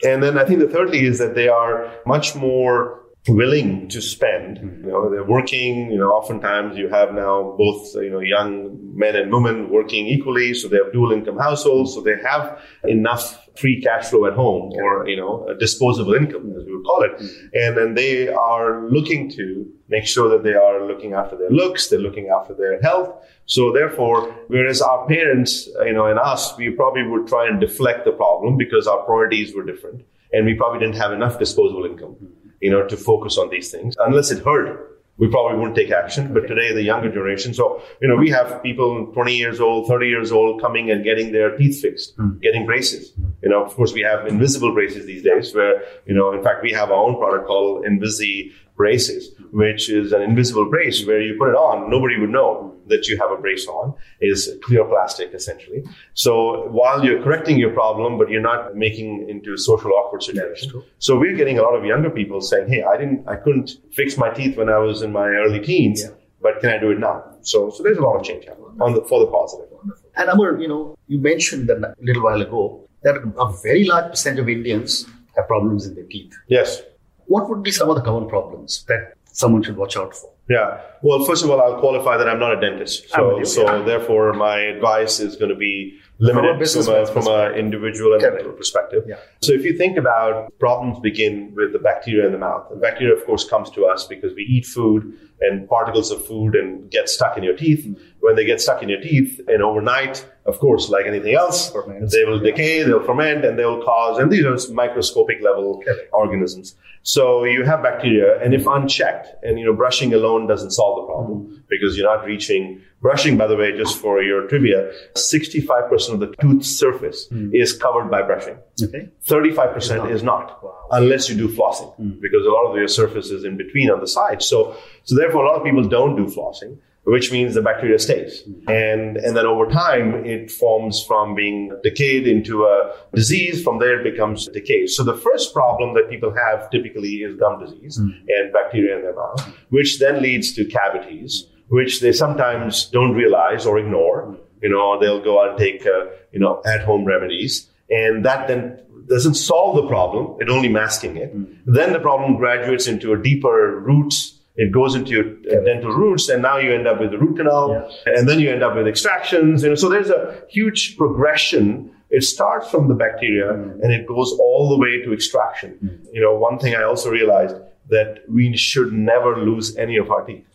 And 0.04 0.22
then 0.22 0.38
I 0.38 0.46
think 0.46 0.60
the 0.60 0.68
thirdly 0.68 1.06
is 1.06 1.20
that 1.20 1.36
they 1.36 1.48
are 1.48 1.92
much 2.06 2.36
more 2.36 3.03
willing 3.28 3.88
to 3.88 4.02
spend. 4.02 4.58
Hmm. 4.58 4.86
You 4.86 4.92
know, 4.92 5.10
they're 5.10 5.24
working, 5.24 5.92
you 5.92 5.98
know, 5.98 6.10
oftentimes 6.10 6.78
you 6.78 6.90
have 6.90 7.14
now 7.14 7.56
both, 7.58 7.96
you 7.96 8.10
know, 8.10 8.20
young 8.20 8.78
men 8.96 9.16
and 9.16 9.32
women 9.32 9.70
working 9.70 10.08
equally. 10.08 10.54
So 10.54 10.68
they 10.68 10.78
have 10.78 10.92
dual 10.92 11.12
income 11.12 11.38
households. 11.38 11.94
So 11.94 12.02
they 12.02 12.18
have 12.22 12.60
enough 12.84 13.40
free 13.58 13.82
cash 13.82 14.08
flow 14.08 14.26
at 14.26 14.34
home 14.34 14.74
or, 14.74 15.08
you 15.08 15.16
know, 15.16 15.48
disposable 15.60 16.16
income, 16.16 16.54
as 16.58 16.66
we 16.66 16.76
would 16.76 16.86
call 16.86 17.04
it. 17.04 17.12
Hmm. 17.18 17.28
And 17.54 17.78
then 17.78 17.94
they 17.94 18.28
are 18.28 18.90
looking 18.90 19.30
to 19.32 19.72
make 19.88 20.06
sure 20.06 20.28
that 20.30 20.44
they 20.44 20.56
are 20.56 20.86
looking 20.86 21.14
after 21.14 21.38
their 21.38 21.52
looks. 21.52 21.88
They're 21.88 22.00
looking 22.00 22.28
after 22.28 22.54
their 22.54 22.82
health. 22.82 23.26
So 23.46 23.72
therefore, 23.72 24.32
whereas 24.48 24.82
our 24.82 25.08
parents, 25.08 25.70
uh, 25.80 25.84
you 25.84 25.94
know, 25.94 26.08
and 26.08 26.20
us, 26.20 26.58
we 26.58 26.70
probably 26.72 27.04
would 27.04 27.28
try 27.28 27.48
and 27.48 27.60
deflect 27.60 28.04
the 28.04 28.12
problem 28.12 28.58
because 28.58 28.88
our 28.88 29.04
priorities 29.04 29.56
were 29.56 29.64
different 29.64 30.04
and 30.34 30.46
we 30.46 30.56
probably 30.56 30.80
didn't 30.80 30.98
have 30.98 31.14
enough 31.14 31.40
disposable 31.40 31.86
income 31.86 32.14
hmm. 32.14 32.43
You 32.64 32.72
know, 32.72 32.88
to 32.88 32.96
focus 32.96 33.38
on 33.38 33.50
these 33.50 33.70
things. 33.70 33.94
Unless 34.00 34.32
it 34.32 34.44
hurt, 34.44 35.02
we 35.18 35.28
probably 35.28 35.58
wouldn't 35.58 35.76
take 35.76 35.92
action. 35.92 36.34
But 36.34 36.48
today, 36.48 36.74
the 36.74 36.82
younger 36.82 37.10
generation, 37.10 37.54
so, 37.54 37.84
you 38.02 38.08
know, 38.08 38.16
we 38.16 38.30
have 38.30 38.64
people 38.64 39.08
20 39.08 39.36
years 39.36 39.60
old, 39.60 39.88
30 39.88 40.08
years 40.08 40.32
old 40.32 40.62
coming 40.62 40.90
and 40.90 41.04
getting 41.04 41.34
their 41.34 41.58
teeth 41.58 41.82
fixed, 41.82 42.16
hmm. 42.16 42.40
getting 42.40 42.66
braces. 42.66 43.12
You 43.42 43.50
know, 43.50 43.62
of 43.62 43.76
course, 43.76 43.92
we 43.92 44.02
have 44.02 44.26
invisible 44.28 44.74
braces 44.74 45.06
these 45.06 45.24
days 45.24 45.54
where, 45.54 45.84
you 46.06 46.16
know, 46.16 46.32
in 46.32 46.42
fact, 46.42 46.64
we 46.64 46.72
have 46.72 46.90
our 46.90 47.04
own 47.04 47.18
product 47.18 47.48
called 47.48 47.86
Invisi 47.86 48.54
braces, 48.78 49.36
which 49.52 49.90
is 49.90 50.14
an 50.14 50.22
invisible 50.22 50.70
brace 50.70 51.06
where 51.06 51.22
you 51.22 51.36
put 51.38 51.50
it 51.50 51.56
on, 51.56 51.92
nobody 51.92 52.18
would 52.18 52.30
know 52.32 52.73
that 52.88 53.08
you 53.08 53.18
have 53.18 53.32
a 53.32 53.38
brace 53.38 53.68
on. 53.68 53.94
Is 54.22 54.52
clear 54.64 54.84
plastic 54.86 55.34
essentially. 55.34 55.84
So 56.14 56.68
while 56.70 57.04
you're 57.04 57.22
correcting 57.24 57.58
your 57.58 57.72
problem, 57.72 58.18
but 58.18 58.30
you're 58.30 58.42
not 58.42 58.76
making 58.76 59.30
into 59.30 59.54
a 59.54 59.58
social 59.58 59.92
awkward 59.92 60.24
situation. 60.24 60.84
So 61.00 61.18
we're 61.18 61.36
getting 61.36 61.60
a 61.60 61.62
lot 61.62 61.76
of 61.76 61.86
younger 61.86 62.10
people 62.10 62.42
saying, 62.42 62.68
"Hey, 62.70 62.84
I 62.84 62.98
didn't, 62.98 63.28
I 63.28 63.36
couldn't 63.36 63.72
fix 63.92 64.18
my 64.18 64.30
teeth 64.30 64.58
when 64.58 64.70
I 64.70 64.78
was 64.78 65.02
in 65.02 65.12
my 65.12 65.28
early 65.28 65.60
teens, 65.60 66.04
but 66.42 66.60
can 66.62 66.70
I 66.70 66.78
do 66.78 66.92
it 66.92 67.00
now?" 67.00 67.24
So, 67.42 67.70
so 67.70 67.84
there's 67.84 67.98
a 67.98 68.02
lot 68.02 68.16
of 68.16 68.24
change 68.24 68.46
happening 68.46 68.82
on 68.82 68.94
the 68.94 69.02
for 69.02 69.20
the 69.20 69.28
positive. 69.28 69.68
And 70.16 70.30
Amar, 70.30 70.60
you 70.60 70.68
know, 70.68 70.98
you 71.08 71.18
mentioned 71.18 71.68
that 71.70 71.78
a 71.78 71.94
little 72.02 72.24
while 72.24 72.42
ago 72.42 72.88
that 73.04 73.16
a 73.38 73.52
very 73.62 73.84
large 73.86 74.12
percentage 74.12 74.40
of 74.40 74.50
Indians 74.50 75.06
have 75.36 75.48
problems 75.48 75.86
in 75.86 75.96
their 75.96 76.06
teeth. 76.06 76.34
Yes. 76.48 76.82
What 77.26 77.50
would 77.50 77.64
be 77.64 77.72
some 77.72 77.90
of 77.90 77.96
the 77.96 78.02
common 78.02 78.30
problems 78.30 78.86
that 78.88 79.14
someone 79.34 79.62
should 79.64 79.76
watch 79.76 79.98
out 79.98 80.16
for? 80.16 80.32
Yeah. 80.50 80.82
Well, 81.02 81.24
first 81.26 81.44
of 81.44 81.50
all, 81.50 81.62
I'll 81.62 81.80
qualify 81.80 82.18
that 82.18 82.28
I'm 82.28 82.40
not 82.40 82.58
a 82.58 82.60
dentist. 82.60 83.10
So, 83.10 83.40
you, 83.40 83.46
so 83.46 83.64
yeah. 83.64 83.84
therefore, 83.84 84.34
my 84.34 84.60
advice 84.60 85.20
is 85.20 85.36
going 85.36 85.50
to 85.50 85.56
be 85.56 85.98
limited 86.20 86.70
from 86.70 86.94
a, 86.94 87.06
from 87.06 87.28
a 87.28 87.52
individual 87.52 88.14
and 88.14 88.22
medical 88.22 88.52
perspective. 88.52 89.04
Yeah. 89.08 89.16
So, 89.42 89.54
if 89.54 89.64
you 89.64 89.78
think 89.78 89.98
about 89.98 90.58
problems 90.60 91.00
begin 91.00 91.54
with 91.56 91.72
the 91.72 91.80
bacteria 91.80 92.26
in 92.26 92.34
the 92.34 92.38
mouth. 92.38 92.68
The 92.70 92.76
bacteria, 92.76 93.16
of 93.16 93.26
course, 93.26 93.48
comes 93.48 93.70
to 93.72 93.86
us 93.86 94.06
because 94.06 94.34
we 94.36 94.44
eat 94.44 94.66
food 94.66 95.18
and 95.42 95.68
particles 95.68 96.12
of 96.12 96.26
food 96.26 96.56
and 96.56 96.90
get 96.90 97.10
stuck 97.10 97.38
in 97.38 97.44
your 97.44 97.56
teeth. 97.56 97.86
Hmm. 97.86 97.94
When 98.24 98.38
they 98.38 98.46
get 98.46 98.62
stuck 98.62 98.82
in 98.82 98.88
your 98.88 99.02
teeth 99.02 99.42
and 99.50 99.62
overnight, 99.62 100.26
of 100.46 100.58
course, 100.58 100.88
like 100.88 101.06
anything 101.06 101.36
else, 101.36 101.72
Ferments. 101.72 102.14
they 102.14 102.24
will 102.24 102.40
decay, 102.40 102.84
they'll 102.84 103.04
ferment, 103.04 103.44
and 103.44 103.60
they'll 103.60 103.84
cause, 103.84 104.18
and 104.18 104.32
these 104.32 104.46
are 104.46 104.74
microscopic 104.74 105.42
level 105.42 105.82
Correct. 105.84 106.10
organisms. 106.14 106.76
So 107.02 107.44
you 107.44 107.66
have 107.66 107.84
bacteria, 107.84 108.42
and 108.42 108.54
if 108.54 108.66
unchecked, 108.66 109.28
and 109.44 109.60
you 109.60 109.66
know, 109.66 109.74
brushing 109.74 110.14
alone 110.14 110.48
doesn't 110.48 110.72
solve 110.72 111.02
the 111.02 111.06
problem 111.12 111.38
mm-hmm. 111.40 111.56
because 111.70 111.98
you're 111.98 112.08
not 112.16 112.26
reaching. 112.26 112.82
Brushing, 113.02 113.36
by 113.36 113.48
the 113.48 113.58
way, 113.58 113.76
just 113.76 113.98
for 113.98 114.24
your 114.24 114.48
trivia, 114.48 114.90
65% 115.16 116.14
of 116.14 116.22
the 116.22 116.34
tooth 116.40 116.64
surface 116.64 117.28
mm. 117.30 117.50
is 117.54 117.74
covered 117.74 118.10
by 118.10 118.22
brushing. 118.22 118.58
Okay. 118.82 119.10
35% 119.28 120.10
is 120.10 120.24
not, 120.24 120.64
Wow. 120.64 120.88
unless 120.92 121.28
you 121.28 121.36
do 121.36 121.50
flossing, 121.50 121.94
mm. 122.00 122.22
because 122.22 122.46
a 122.46 122.50
lot 122.50 122.72
of 122.72 122.78
your 122.78 122.88
surface 122.88 123.30
is 123.30 123.44
in 123.44 123.58
between 123.58 123.92
on 123.92 124.00
the 124.00 124.08
sides. 124.08 124.46
So, 124.46 124.78
so 125.04 125.18
therefore, 125.18 125.44
a 125.44 125.50
lot 125.50 125.58
of 125.58 125.66
people 125.66 125.84
don't 125.84 126.16
do 126.16 126.28
flossing, 126.34 126.78
which 127.06 127.32
means 127.32 127.54
the 127.54 127.62
bacteria 127.62 128.00
stays. 128.00 128.44
And, 128.68 129.18
and 129.18 129.36
then 129.36 129.46
over 129.46 129.66
time, 129.66 130.26
it 130.26 130.50
forms 130.50 131.04
from 131.04 131.36
being 131.36 131.72
decayed 131.84 132.28
into 132.28 132.64
a 132.64 132.94
disease. 133.14 133.62
From 133.64 133.80
there, 133.80 134.00
it 134.00 134.10
becomes 134.10 134.48
decay. 134.48 134.88
So 134.88 135.04
the 135.04 135.16
first 135.16 135.54
problem 135.54 135.94
that 135.96 136.10
people 136.10 136.34
have 136.34 136.70
typically 136.72 137.16
is 137.16 137.36
gum 137.36 137.60
disease 137.60 137.98
and 137.98 138.54
bacteria 138.54 138.96
in 138.96 139.02
their 139.02 139.16
mouth, 139.16 139.54
which 139.70 140.00
then 140.00 140.22
leads 140.22 140.54
to 140.54 140.66
cavities, 140.66 141.48
which 141.68 142.00
they 142.00 142.14
sometimes 142.14 142.86
don't 142.86 143.14
realize 143.14 143.66
or 143.66 143.78
ignore. 143.78 144.38
You 144.62 144.70
know, 144.70 144.98
they'll 145.00 145.24
go 145.24 145.44
out 145.44 145.50
and 145.52 145.60
take, 145.60 145.86
uh, 145.86 146.06
you 146.32 146.40
know, 146.40 146.62
at-home 146.66 147.04
remedies 147.04 147.70
and 147.90 148.26
that 148.26 148.48
then 148.48 148.80
doesn't 149.08 149.36
solve 149.36 149.76
the 149.76 149.88
problem 149.88 150.38
it 150.40 150.50
only 150.50 150.70
masking 150.70 151.18
it 151.18 151.34
then 151.66 151.92
the 151.92 152.00
problem 152.00 152.38
graduates 152.38 152.88
into 152.88 153.12
a 153.12 153.22
deeper 153.22 153.80
roots 153.80 154.33
it 154.56 154.72
goes 154.72 154.94
into 154.96 155.12
your 155.12 155.26
uh, 155.26 155.64
dental 155.66 155.92
roots 155.92 156.30
and 156.30 156.42
now 156.42 156.58
you 156.58 156.72
end 156.74 156.88
up 156.88 157.00
with 157.00 157.12
the 157.12 157.18
root 157.18 157.38
canal 157.38 157.90
and 158.06 158.30
then 158.30 158.40
you 158.40 158.52
end 158.52 158.64
up 158.64 158.76
with 158.76 158.88
extractions 158.88 159.64
and 159.64 159.78
so 159.80 159.90
there's 159.90 160.10
a 160.10 160.44
huge 160.50 160.96
progression. 160.98 161.92
It 162.10 162.24
starts 162.24 162.70
from 162.70 162.88
the 162.88 162.94
bacteria 162.94 163.52
and 163.54 163.92
it 163.92 164.06
goes 164.08 164.32
all 164.40 164.70
the 164.70 164.78
way 164.78 165.02
to 165.04 165.14
extraction. 165.14 166.02
You 166.12 166.22
know 166.22 166.36
one 166.36 166.60
thing 166.60 166.76
i 166.76 166.84
also 166.84 167.10
realized 167.10 167.56
that 167.90 168.20
we 168.30 168.56
should 168.56 168.94
never 168.94 169.38
lose 169.44 169.76
any 169.78 169.98
of 169.98 170.10
our 170.12 170.24
teeth. 170.26 170.46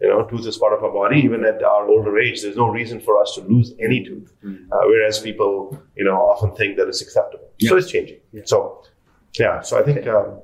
You 0.00 0.08
know, 0.08 0.24
tooth 0.24 0.46
is 0.48 0.56
part 0.58 0.72
of 0.76 0.82
our 0.82 0.90
body. 0.90 1.20
Even 1.20 1.44
at 1.44 1.62
our 1.62 1.86
older 1.88 2.18
age, 2.18 2.42
there's 2.42 2.56
no 2.56 2.68
reason 2.68 2.98
for 3.00 3.20
us 3.22 3.34
to 3.36 3.42
lose 3.42 3.72
any 3.78 4.02
tooth. 4.04 4.32
Uh, 4.72 4.80
whereas 4.86 5.20
people, 5.20 5.80
you 5.94 6.04
know, 6.04 6.16
often 6.16 6.50
think 6.56 6.76
that 6.78 6.88
it's 6.88 7.00
acceptable. 7.00 7.48
So 7.60 7.76
it's 7.76 7.88
changing. 7.92 8.18
So, 8.46 8.82
yeah. 9.38 9.60
So 9.60 9.78
I 9.78 9.82
think, 9.84 10.04
um, 10.08 10.40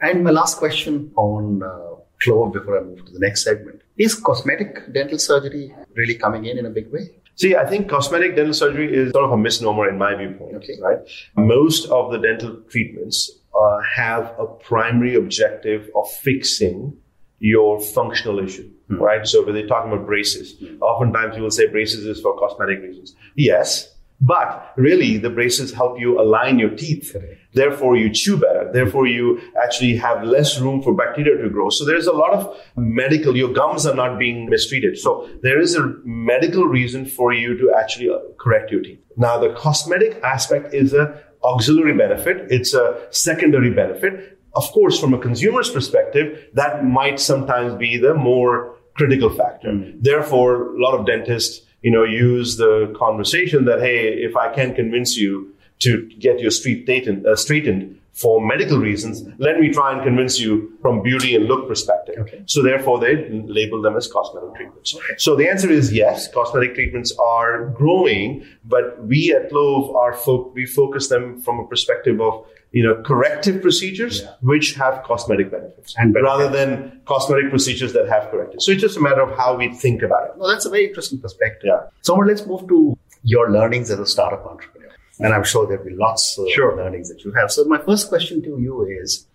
And 0.00 0.24
my 0.24 0.30
last 0.30 0.56
question 0.56 1.12
on 1.16 1.62
uh, 1.62 1.96
Before 2.26 2.78
I 2.78 2.82
move 2.82 3.04
to 3.06 3.12
the 3.12 3.18
next 3.18 3.44
segment 3.44 3.82
is 3.96 4.14
cosmetic 4.14 4.92
dental 4.92 5.18
surgery 5.18 5.74
really 5.94 6.14
coming 6.14 6.46
in 6.46 6.58
in 6.58 6.66
a 6.66 6.70
big 6.70 6.90
way? 6.92 7.10
see, 7.36 7.56
I 7.56 7.66
think 7.66 7.88
cosmetic 7.88 8.36
dental 8.36 8.54
surgery 8.54 8.94
is 8.94 9.12
sort 9.12 9.24
of 9.24 9.32
a 9.32 9.36
misnomer 9.36 9.88
in 9.88 9.98
my 9.98 10.14
viewpoint. 10.14 10.56
Okay. 10.56 10.74
Right. 10.80 10.98
Most 11.36 11.88
of 11.90 12.12
the 12.12 12.18
dental 12.18 12.60
treatments 12.68 13.30
uh, 13.54 13.78
have 13.96 14.34
a 14.38 14.46
primary 14.46 15.14
objective 15.16 15.90
of 15.94 16.10
fixing 16.10 16.96
your 17.40 17.80
functional 17.80 18.38
issue, 18.38 18.70
right? 18.88 19.26
So 19.26 19.44
when 19.44 19.54
they're 19.54 19.66
talking 19.66 19.92
about 19.92 20.06
braces, 20.06 20.54
oftentimes 20.80 21.34
people 21.34 21.50
say 21.50 21.66
braces 21.66 22.06
is 22.06 22.20
for 22.20 22.38
cosmetic 22.38 22.80
reasons. 22.80 23.14
Yes, 23.36 23.93
but 24.20 24.72
really 24.76 25.18
the 25.18 25.30
braces 25.30 25.72
help 25.72 26.00
you 26.00 26.20
align 26.20 26.58
your 26.58 26.70
teeth. 26.70 27.16
Therefore, 27.52 27.96
you 27.96 28.10
chew 28.12 28.36
better. 28.36 28.70
Therefore, 28.72 29.06
you 29.06 29.40
actually 29.62 29.96
have 29.96 30.24
less 30.24 30.58
room 30.58 30.82
for 30.82 30.94
bacteria 30.94 31.40
to 31.42 31.50
grow. 31.50 31.68
So 31.70 31.84
there's 31.84 32.06
a 32.06 32.12
lot 32.12 32.32
of 32.32 32.56
medical, 32.76 33.36
your 33.36 33.52
gums 33.52 33.86
are 33.86 33.94
not 33.94 34.18
being 34.18 34.48
mistreated. 34.48 34.98
So 34.98 35.28
there 35.42 35.60
is 35.60 35.74
a 35.74 35.94
medical 36.04 36.64
reason 36.64 37.06
for 37.06 37.32
you 37.32 37.56
to 37.58 37.74
actually 37.76 38.08
uh, 38.10 38.18
correct 38.38 38.70
your 38.70 38.82
teeth. 38.82 39.00
Now, 39.16 39.38
the 39.38 39.52
cosmetic 39.54 40.22
aspect 40.22 40.74
is 40.74 40.94
a 40.94 41.22
auxiliary 41.44 41.96
benefit. 41.96 42.50
It's 42.50 42.74
a 42.74 43.06
secondary 43.10 43.70
benefit. 43.70 44.38
Of 44.54 44.70
course, 44.72 44.98
from 44.98 45.14
a 45.14 45.18
consumer's 45.18 45.68
perspective, 45.70 46.48
that 46.54 46.84
might 46.84 47.20
sometimes 47.20 47.74
be 47.74 47.98
the 47.98 48.14
more 48.14 48.76
critical 48.94 49.28
factor. 49.28 49.92
Therefore, 50.00 50.74
a 50.76 50.80
lot 50.80 50.98
of 50.98 51.06
dentists, 51.06 51.66
you 51.84 51.90
know, 51.90 52.02
use 52.02 52.56
the 52.56 52.94
conversation 52.98 53.66
that, 53.66 53.78
hey, 53.78 54.08
if 54.08 54.34
I 54.36 54.48
can 54.52 54.74
convince 54.74 55.18
you 55.18 55.54
to 55.80 56.08
get 56.18 56.40
your 56.40 56.50
street 56.50 56.84
straightened, 56.84 57.26
uh, 57.26 57.36
straightened 57.36 58.00
for 58.14 58.40
medical 58.40 58.78
reasons, 58.78 59.22
let 59.38 59.60
me 59.60 59.68
try 59.70 59.92
and 59.92 60.02
convince 60.02 60.40
you 60.40 60.72
from 60.80 61.02
beauty 61.02 61.34
and 61.36 61.44
look 61.44 61.68
perspective. 61.68 62.14
Okay. 62.20 62.42
So 62.46 62.62
therefore, 62.62 63.00
they 63.00 63.28
label 63.28 63.82
them 63.82 63.96
as 63.96 64.06
cosmetic 64.06 64.54
treatments. 64.54 64.96
So 65.18 65.36
the 65.36 65.46
answer 65.46 65.70
is 65.70 65.92
yes, 65.92 66.32
cosmetic 66.32 66.74
treatments 66.74 67.12
are 67.22 67.66
growing, 67.66 68.46
but 68.64 69.04
we 69.04 69.34
at 69.34 69.50
Clove 69.50 69.94
are 69.94 70.14
fo- 70.14 70.52
we 70.54 70.64
focus 70.64 71.08
them 71.08 71.42
from 71.42 71.58
a 71.58 71.66
perspective 71.66 72.18
of 72.18 72.46
you 72.76 72.82
know 72.84 72.94
corrective 73.10 73.56
procedures 73.66 74.14
which 74.50 74.66
have 74.82 74.94
cosmetic 75.10 75.48
benefits, 75.56 75.94
And 76.00 76.12
benefits. 76.14 76.30
rather 76.30 76.48
than 76.58 76.70
cosmetic 77.12 77.46
procedures 77.54 77.92
that 77.96 78.06
have 78.14 78.24
corrective. 78.32 78.60
So 78.64 78.72
it's 78.72 78.80
just 78.86 78.96
a 78.96 79.04
matter 79.08 79.22
of 79.26 79.30
how 79.40 79.50
we 79.60 79.66
think 79.84 79.98
about 80.08 80.22
it. 80.28 80.32
No, 80.38 80.48
that's 80.52 80.66
a 80.70 80.70
very 80.76 80.86
interesting 80.90 81.18
perspective. 81.26 81.68
Yeah. 81.72 81.82
So 82.08 82.14
let's 82.30 82.44
move 82.52 82.62
to 82.72 82.78
your 83.22 83.44
learnings 83.56 83.90
as 83.94 84.00
a 84.06 84.06
startup 84.14 84.44
entrepreneur. 84.52 84.90
And 85.20 85.32
I'm 85.36 85.44
sure 85.52 85.62
there'll 85.68 85.84
be 85.92 85.94
lots 86.06 86.24
of 86.38 86.48
Sure. 86.56 86.72
learnings 86.76 87.08
that 87.10 87.20
you 87.24 87.30
have. 87.38 87.48
So 87.56 87.64
my 87.76 87.78
first 87.88 88.08
question 88.08 88.42
to 88.42 88.52
you 88.66 88.74
is, 89.02 89.26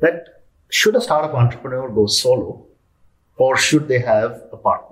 that 0.00 0.16
should 0.78 0.96
a 0.96 1.00
startup 1.00 1.34
entrepreneur 1.42 1.88
go 1.98 2.06
solo 2.06 2.66
or 3.36 3.56
should 3.56 3.86
they 3.92 4.00
have 4.00 4.32
a 4.52 4.56
partner? 4.56 4.87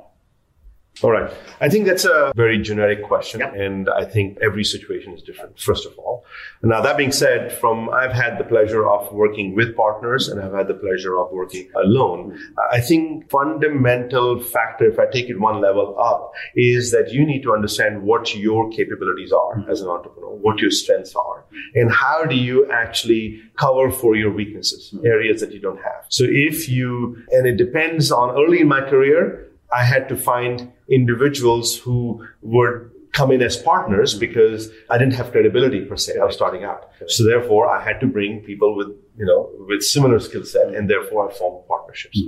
All 1.03 1.11
right. 1.11 1.31
I 1.61 1.69
think 1.69 1.87
that's 1.87 2.07
a 2.07 2.33
very 2.35 2.59
generic 2.59 3.03
question. 3.03 3.41
Yeah. 3.41 3.53
And 3.53 3.91
I 3.91 4.05
think 4.05 4.39
every 4.41 4.65
situation 4.65 5.13
is 5.13 5.23
different, 5.23 5.61
first 5.61 5.85
of 5.85 5.99
all. 5.99 6.25
Now, 6.63 6.81
that 6.81 6.97
being 6.97 7.13
said, 7.13 7.53
from 7.53 7.91
I've 7.91 8.13
had 8.13 8.39
the 8.39 8.45
pleasure 8.45 8.89
of 8.89 9.13
working 9.13 9.55
with 9.55 9.77
partners 9.77 10.29
and 10.29 10.41
I've 10.41 10.55
had 10.55 10.69
the 10.69 10.75
pleasure 10.75 11.19
of 11.19 11.31
working 11.33 11.69
alone. 11.77 12.39
I 12.73 12.81
think 12.81 13.31
fundamental 13.31 14.41
factor, 14.41 14.87
if 14.87 14.99
I 14.99 15.07
take 15.07 15.29
it 15.29 15.39
one 15.39 15.61
level 15.61 15.97
up, 15.99 16.33
is 16.55 16.93
that 16.93 17.13
you 17.13 17.27
need 17.27 17.43
to 17.43 17.53
understand 17.53 18.03
what 18.03 18.35
your 18.35 18.71
capabilities 18.71 19.33
are 19.33 19.57
mm-hmm. 19.57 19.71
as 19.71 19.83
an 19.83 19.89
entrepreneur, 19.89 20.35
what 20.35 20.61
your 20.61 20.71
strengths 20.71 21.15
are, 21.15 21.45
and 21.75 21.93
how 21.93 22.25
do 22.25 22.37
you 22.37 22.71
actually 22.73 23.43
cover 23.57 23.91
for 23.91 24.17
your 24.17 24.33
weaknesses, 24.33 24.93
mm-hmm. 24.95 25.07
areas 25.07 25.41
that 25.41 25.53
you 25.53 25.61
don't 25.61 25.83
have. 25.83 26.07
So 26.09 26.25
if 26.27 26.71
you, 26.71 27.23
and 27.33 27.47
it 27.47 27.57
depends 27.57 28.11
on 28.11 28.31
early 28.31 28.61
in 28.61 28.69
my 28.69 28.81
career, 28.81 29.46
I 29.77 29.83
had 29.85 30.09
to 30.09 30.17
find 30.17 30.73
individuals 30.89 31.77
who 31.77 32.27
would 32.41 32.91
come 33.13 33.31
in 33.31 33.43
as 33.43 33.57
partners 33.57 34.15
because 34.27 34.71
I 34.91 34.99
didn't 34.99 35.15
have 35.15 35.33
credibility 35.33 35.81
per 35.85 35.97
se. 35.97 36.19
I 36.21 36.25
was 36.25 36.35
starting 36.35 36.65
out. 36.65 36.91
So 37.09 37.25
therefore 37.25 37.69
I 37.69 37.83
had 37.83 37.99
to 38.01 38.07
bring 38.07 38.41
people 38.41 38.77
with, 38.77 38.89
you 39.21 39.27
know, 39.31 39.51
with 39.69 39.83
similar 39.83 40.19
skill 40.19 40.45
set 40.45 40.75
and 40.75 40.89
therefore 40.89 41.29
I 41.29 41.33
formed 41.33 41.67
partnerships. 41.69 42.19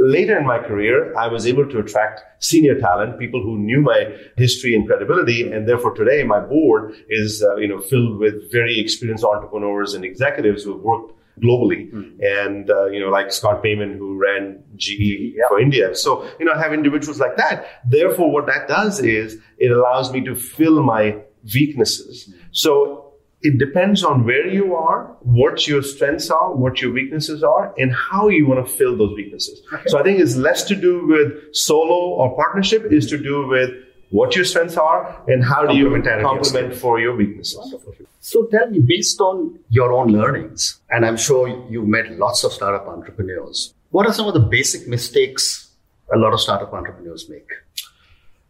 Later 0.00 0.38
in 0.38 0.46
my 0.46 0.58
career, 0.58 0.96
I 1.16 1.26
was 1.26 1.44
able 1.46 1.68
to 1.70 1.78
attract 1.80 2.20
senior 2.38 2.78
talent, 2.78 3.18
people 3.18 3.42
who 3.42 3.58
knew 3.58 3.80
my 3.80 4.00
history 4.36 4.76
and 4.76 4.86
credibility, 4.86 5.50
and 5.50 5.68
therefore 5.68 5.92
today 5.92 6.22
my 6.22 6.38
board 6.38 6.94
is, 7.08 7.42
uh, 7.42 7.56
you 7.56 7.66
know, 7.66 7.80
filled 7.80 8.18
with 8.18 8.52
very 8.52 8.78
experienced 8.78 9.24
entrepreneurs 9.24 9.94
and 9.94 10.04
executives 10.04 10.62
who 10.62 10.74
have 10.74 10.82
worked 10.82 11.17
globally, 11.42 11.90
and 12.22 12.70
uh, 12.70 12.86
you 12.86 13.00
know, 13.00 13.08
like 13.08 13.32
Scott 13.32 13.62
Bayman, 13.62 13.96
who 13.96 14.16
ran 14.18 14.62
GE 14.76 15.34
for 15.48 15.60
India. 15.60 15.94
So 15.94 16.28
you 16.38 16.46
know, 16.46 16.52
I 16.52 16.62
have 16.62 16.72
individuals 16.72 17.20
like 17.20 17.36
that. 17.36 17.66
Therefore, 17.88 18.30
what 18.30 18.46
that 18.46 18.68
does 18.68 19.00
is 19.00 19.38
it 19.58 19.70
allows 19.70 20.12
me 20.12 20.24
to 20.24 20.34
fill 20.34 20.82
my 20.82 21.18
weaknesses. 21.54 22.32
So 22.52 23.08
it 23.40 23.58
depends 23.58 24.02
on 24.02 24.24
where 24.24 24.48
you 24.48 24.74
are, 24.74 25.16
what 25.20 25.68
your 25.68 25.82
strengths 25.82 26.28
are, 26.28 26.54
what 26.54 26.82
your 26.82 26.92
weaknesses 26.92 27.44
are, 27.44 27.72
and 27.78 27.92
how 27.92 28.28
you 28.28 28.48
want 28.48 28.66
to 28.66 28.72
fill 28.72 28.96
those 28.96 29.14
weaknesses. 29.14 29.62
So 29.86 29.98
I 29.98 30.02
think 30.02 30.18
it's 30.18 30.34
less 30.34 30.64
to 30.64 30.74
do 30.74 31.06
with 31.06 31.54
solo 31.54 32.14
or 32.16 32.34
partnership, 32.34 32.90
is 32.90 33.06
to 33.10 33.18
do 33.18 33.46
with 33.46 33.70
what 34.10 34.34
your 34.34 34.44
strengths 34.44 34.76
are 34.76 35.22
and 35.28 35.44
how 35.44 35.66
do 35.66 35.76
you 35.76 35.90
complement 36.22 36.74
for 36.74 37.00
your 37.00 37.14
weaknesses. 37.14 37.74
So 38.20 38.46
tell 38.46 38.68
me, 38.70 38.80
based 38.80 39.20
on 39.20 39.58
your 39.70 39.92
own 39.92 40.08
learnings, 40.08 40.80
and 40.90 41.04
I'm 41.04 41.16
sure 41.16 41.48
you've 41.70 41.86
met 41.86 42.10
lots 42.18 42.44
of 42.44 42.52
startup 42.52 42.86
entrepreneurs, 42.86 43.74
what 43.90 44.06
are 44.06 44.12
some 44.12 44.26
of 44.26 44.34
the 44.34 44.40
basic 44.40 44.88
mistakes 44.88 45.70
a 46.12 46.18
lot 46.18 46.32
of 46.32 46.40
startup 46.40 46.72
entrepreneurs 46.72 47.28
make? 47.28 47.48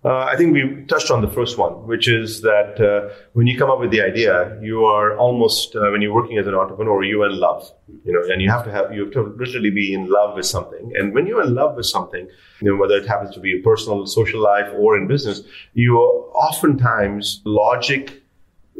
Uh, 0.04 0.24
I 0.24 0.36
think 0.36 0.52
we 0.52 0.84
touched 0.86 1.10
on 1.10 1.22
the 1.22 1.28
first 1.28 1.58
one, 1.58 1.72
which 1.88 2.06
is 2.06 2.40
that 2.42 2.80
uh, 2.80 3.12
when 3.32 3.48
you 3.48 3.58
come 3.58 3.68
up 3.68 3.80
with 3.80 3.90
the 3.90 4.00
idea, 4.00 4.56
you 4.62 4.84
are 4.84 5.16
almost 5.16 5.74
uh, 5.74 5.90
when 5.90 6.00
you're 6.02 6.14
working 6.14 6.38
as 6.38 6.46
an 6.46 6.54
entrepreneur, 6.54 7.02
you're 7.02 7.28
in 7.28 7.40
love, 7.40 7.68
you 8.04 8.12
know, 8.12 8.22
and 8.32 8.40
you 8.40 8.48
have 8.48 8.64
to 8.64 8.70
have 8.70 8.94
you 8.94 9.06
have 9.06 9.12
to 9.14 9.22
literally 9.36 9.70
be 9.70 9.92
in 9.92 10.08
love 10.08 10.36
with 10.36 10.46
something. 10.46 10.92
And 10.94 11.12
when 11.14 11.26
you're 11.26 11.42
in 11.42 11.52
love 11.52 11.74
with 11.74 11.86
something, 11.86 12.28
you 12.60 12.70
know, 12.70 12.76
whether 12.76 12.94
it 12.94 13.08
happens 13.08 13.34
to 13.34 13.40
be 13.40 13.58
a 13.58 13.62
personal, 13.62 14.06
social 14.06 14.40
life, 14.40 14.72
or 14.76 14.96
in 14.96 15.08
business, 15.08 15.42
you 15.74 15.98
oftentimes 15.98 17.42
logic 17.44 18.22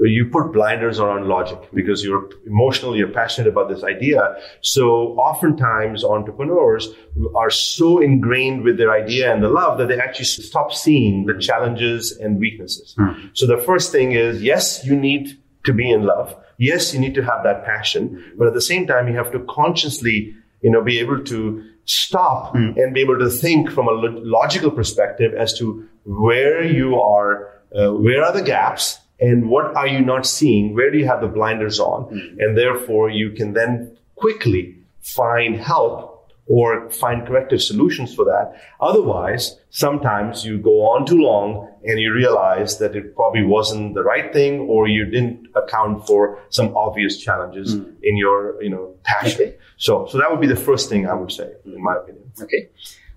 you 0.03 0.27
put 0.27 0.53
blinders 0.53 1.01
on 1.01 1.27
logic 1.27 1.59
because 1.75 2.05
you're 2.05 2.29
emotional, 2.47 2.97
you're 2.97 3.09
passionate 3.09 3.49
about 3.49 3.69
this 3.69 3.83
idea. 3.83 4.37
So 4.61 5.15
oftentimes 5.19 6.05
entrepreneurs 6.05 6.89
are 7.35 7.51
so 7.51 7.99
ingrained 8.01 8.63
with 8.63 8.79
their 8.79 8.93
idea 8.93 9.33
and 9.33 9.43
the 9.43 9.49
love 9.49 9.79
that 9.79 9.89
they 9.89 9.99
actually 9.99 10.27
stop 10.27 10.73
seeing 10.73 11.27
the 11.27 11.37
challenges 11.39 12.17
and 12.17 12.39
weaknesses. 12.39 12.95
So 13.33 13.47
the 13.47 13.59
first 13.59 13.91
thing 13.91 14.13
is, 14.13 14.43
yes, 14.43 14.85
you 14.85 14.95
need 14.95 15.37
to 15.65 15.73
be 15.73 15.91
in 15.91 16.05
love. 16.05 16.35
Yes, 16.59 16.95
you 16.95 17.01
need 17.01 17.15
to 17.15 17.23
have 17.23 17.43
that 17.45 17.65
passion, 17.65 18.33
but 18.37 18.47
at 18.47 18.55
the 18.55 18.61
same 18.61 18.87
time, 18.87 19.09
you 19.09 19.17
have 19.17 19.33
to 19.33 19.41
consciously, 19.41 20.35
you 20.63 20.71
know, 20.71 20.83
be 20.83 20.99
able 20.99 21.23
to 21.25 21.65
stop 21.85 22.55
and 22.55 22.93
be 22.95 23.01
able 23.01 23.19
to 23.19 23.31
think 23.31 23.71
from 23.71 23.89
a 23.89 23.93
logical 23.93 24.71
perspective 24.71 25.33
as 25.35 25.59
to 25.59 25.89
where 26.05 26.63
you 26.63 27.01
are, 27.01 27.49
uh, 27.75 27.91
where 27.93 28.23
are 28.25 28.33
the 28.33 28.43
gaps, 28.43 28.99
and 29.21 29.49
what 29.49 29.77
are 29.77 29.87
you 29.87 30.01
not 30.01 30.27
seeing? 30.27 30.75
Where 30.75 30.91
do 30.91 30.99
you 30.99 31.07
have 31.07 31.21
the 31.21 31.29
blinders 31.29 31.81
on? 31.81 32.05
Hmm. 32.05 32.41
And 32.41 32.57
therefore, 32.57 33.11
you 33.11 33.31
can 33.31 33.53
then 33.53 33.97
quickly 34.15 34.77
find 35.01 35.57
help 35.57 36.31
or 36.47 36.91
find 36.91 37.27
corrective 37.27 37.61
solutions 37.61 38.15
for 38.15 38.25
that. 38.25 38.55
Otherwise, 38.81 39.59
sometimes 39.71 40.47
you 40.47 40.59
go 40.59 40.81
on 40.89 41.05
too 41.05 41.19
long 41.19 41.69
and 41.85 42.01
you 42.01 42.13
realize 42.13 42.79
that 42.79 42.97
it 42.97 43.15
probably 43.15 43.45
wasn't 43.45 43.95
the 43.95 44.03
right 44.03 44.33
thing 44.33 44.61
or 44.61 44.89
you 44.89 45.05
didn't 45.05 45.47
account 45.55 46.07
for 46.07 46.41
some 46.49 46.75
obvious 46.75 47.19
challenges 47.19 47.75
hmm. 47.75 47.91
in 48.03 48.17
your, 48.17 48.63
you 48.63 48.71
know, 48.71 48.95
passion. 49.03 49.53
So, 49.77 50.07
so 50.07 50.19
that 50.19 50.31
would 50.31 50.41
be 50.41 50.47
the 50.47 50.57
first 50.57 50.89
thing 50.89 51.07
I 51.07 51.15
would 51.15 51.33
say, 51.33 51.51
in 51.65 51.73
hmm. 51.73 51.83
my 51.83 51.97
opinion. 51.97 52.33
Okay. 52.41 52.71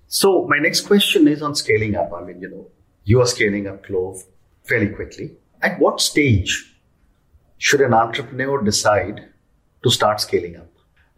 So 0.07 0.45
my 0.49 0.57
next 0.57 0.81
question 0.81 1.27
is 1.27 1.41
on 1.41 1.55
scaling 1.55 1.95
up. 1.95 2.11
I 2.13 2.21
mean, 2.21 2.41
you 2.41 2.49
know, 2.49 2.67
you 3.05 3.21
are 3.21 3.27
scaling 3.27 3.67
up 3.67 3.85
Clove 3.85 4.23
fairly 4.63 4.89
quickly. 4.89 5.31
At 5.61 5.79
what 5.79 6.01
stage 6.01 6.75
should 7.57 7.81
an 7.81 7.93
entrepreneur 7.93 8.61
decide 8.63 9.29
to 9.83 9.91
start 9.91 10.19
scaling 10.19 10.57
up? 10.57 10.70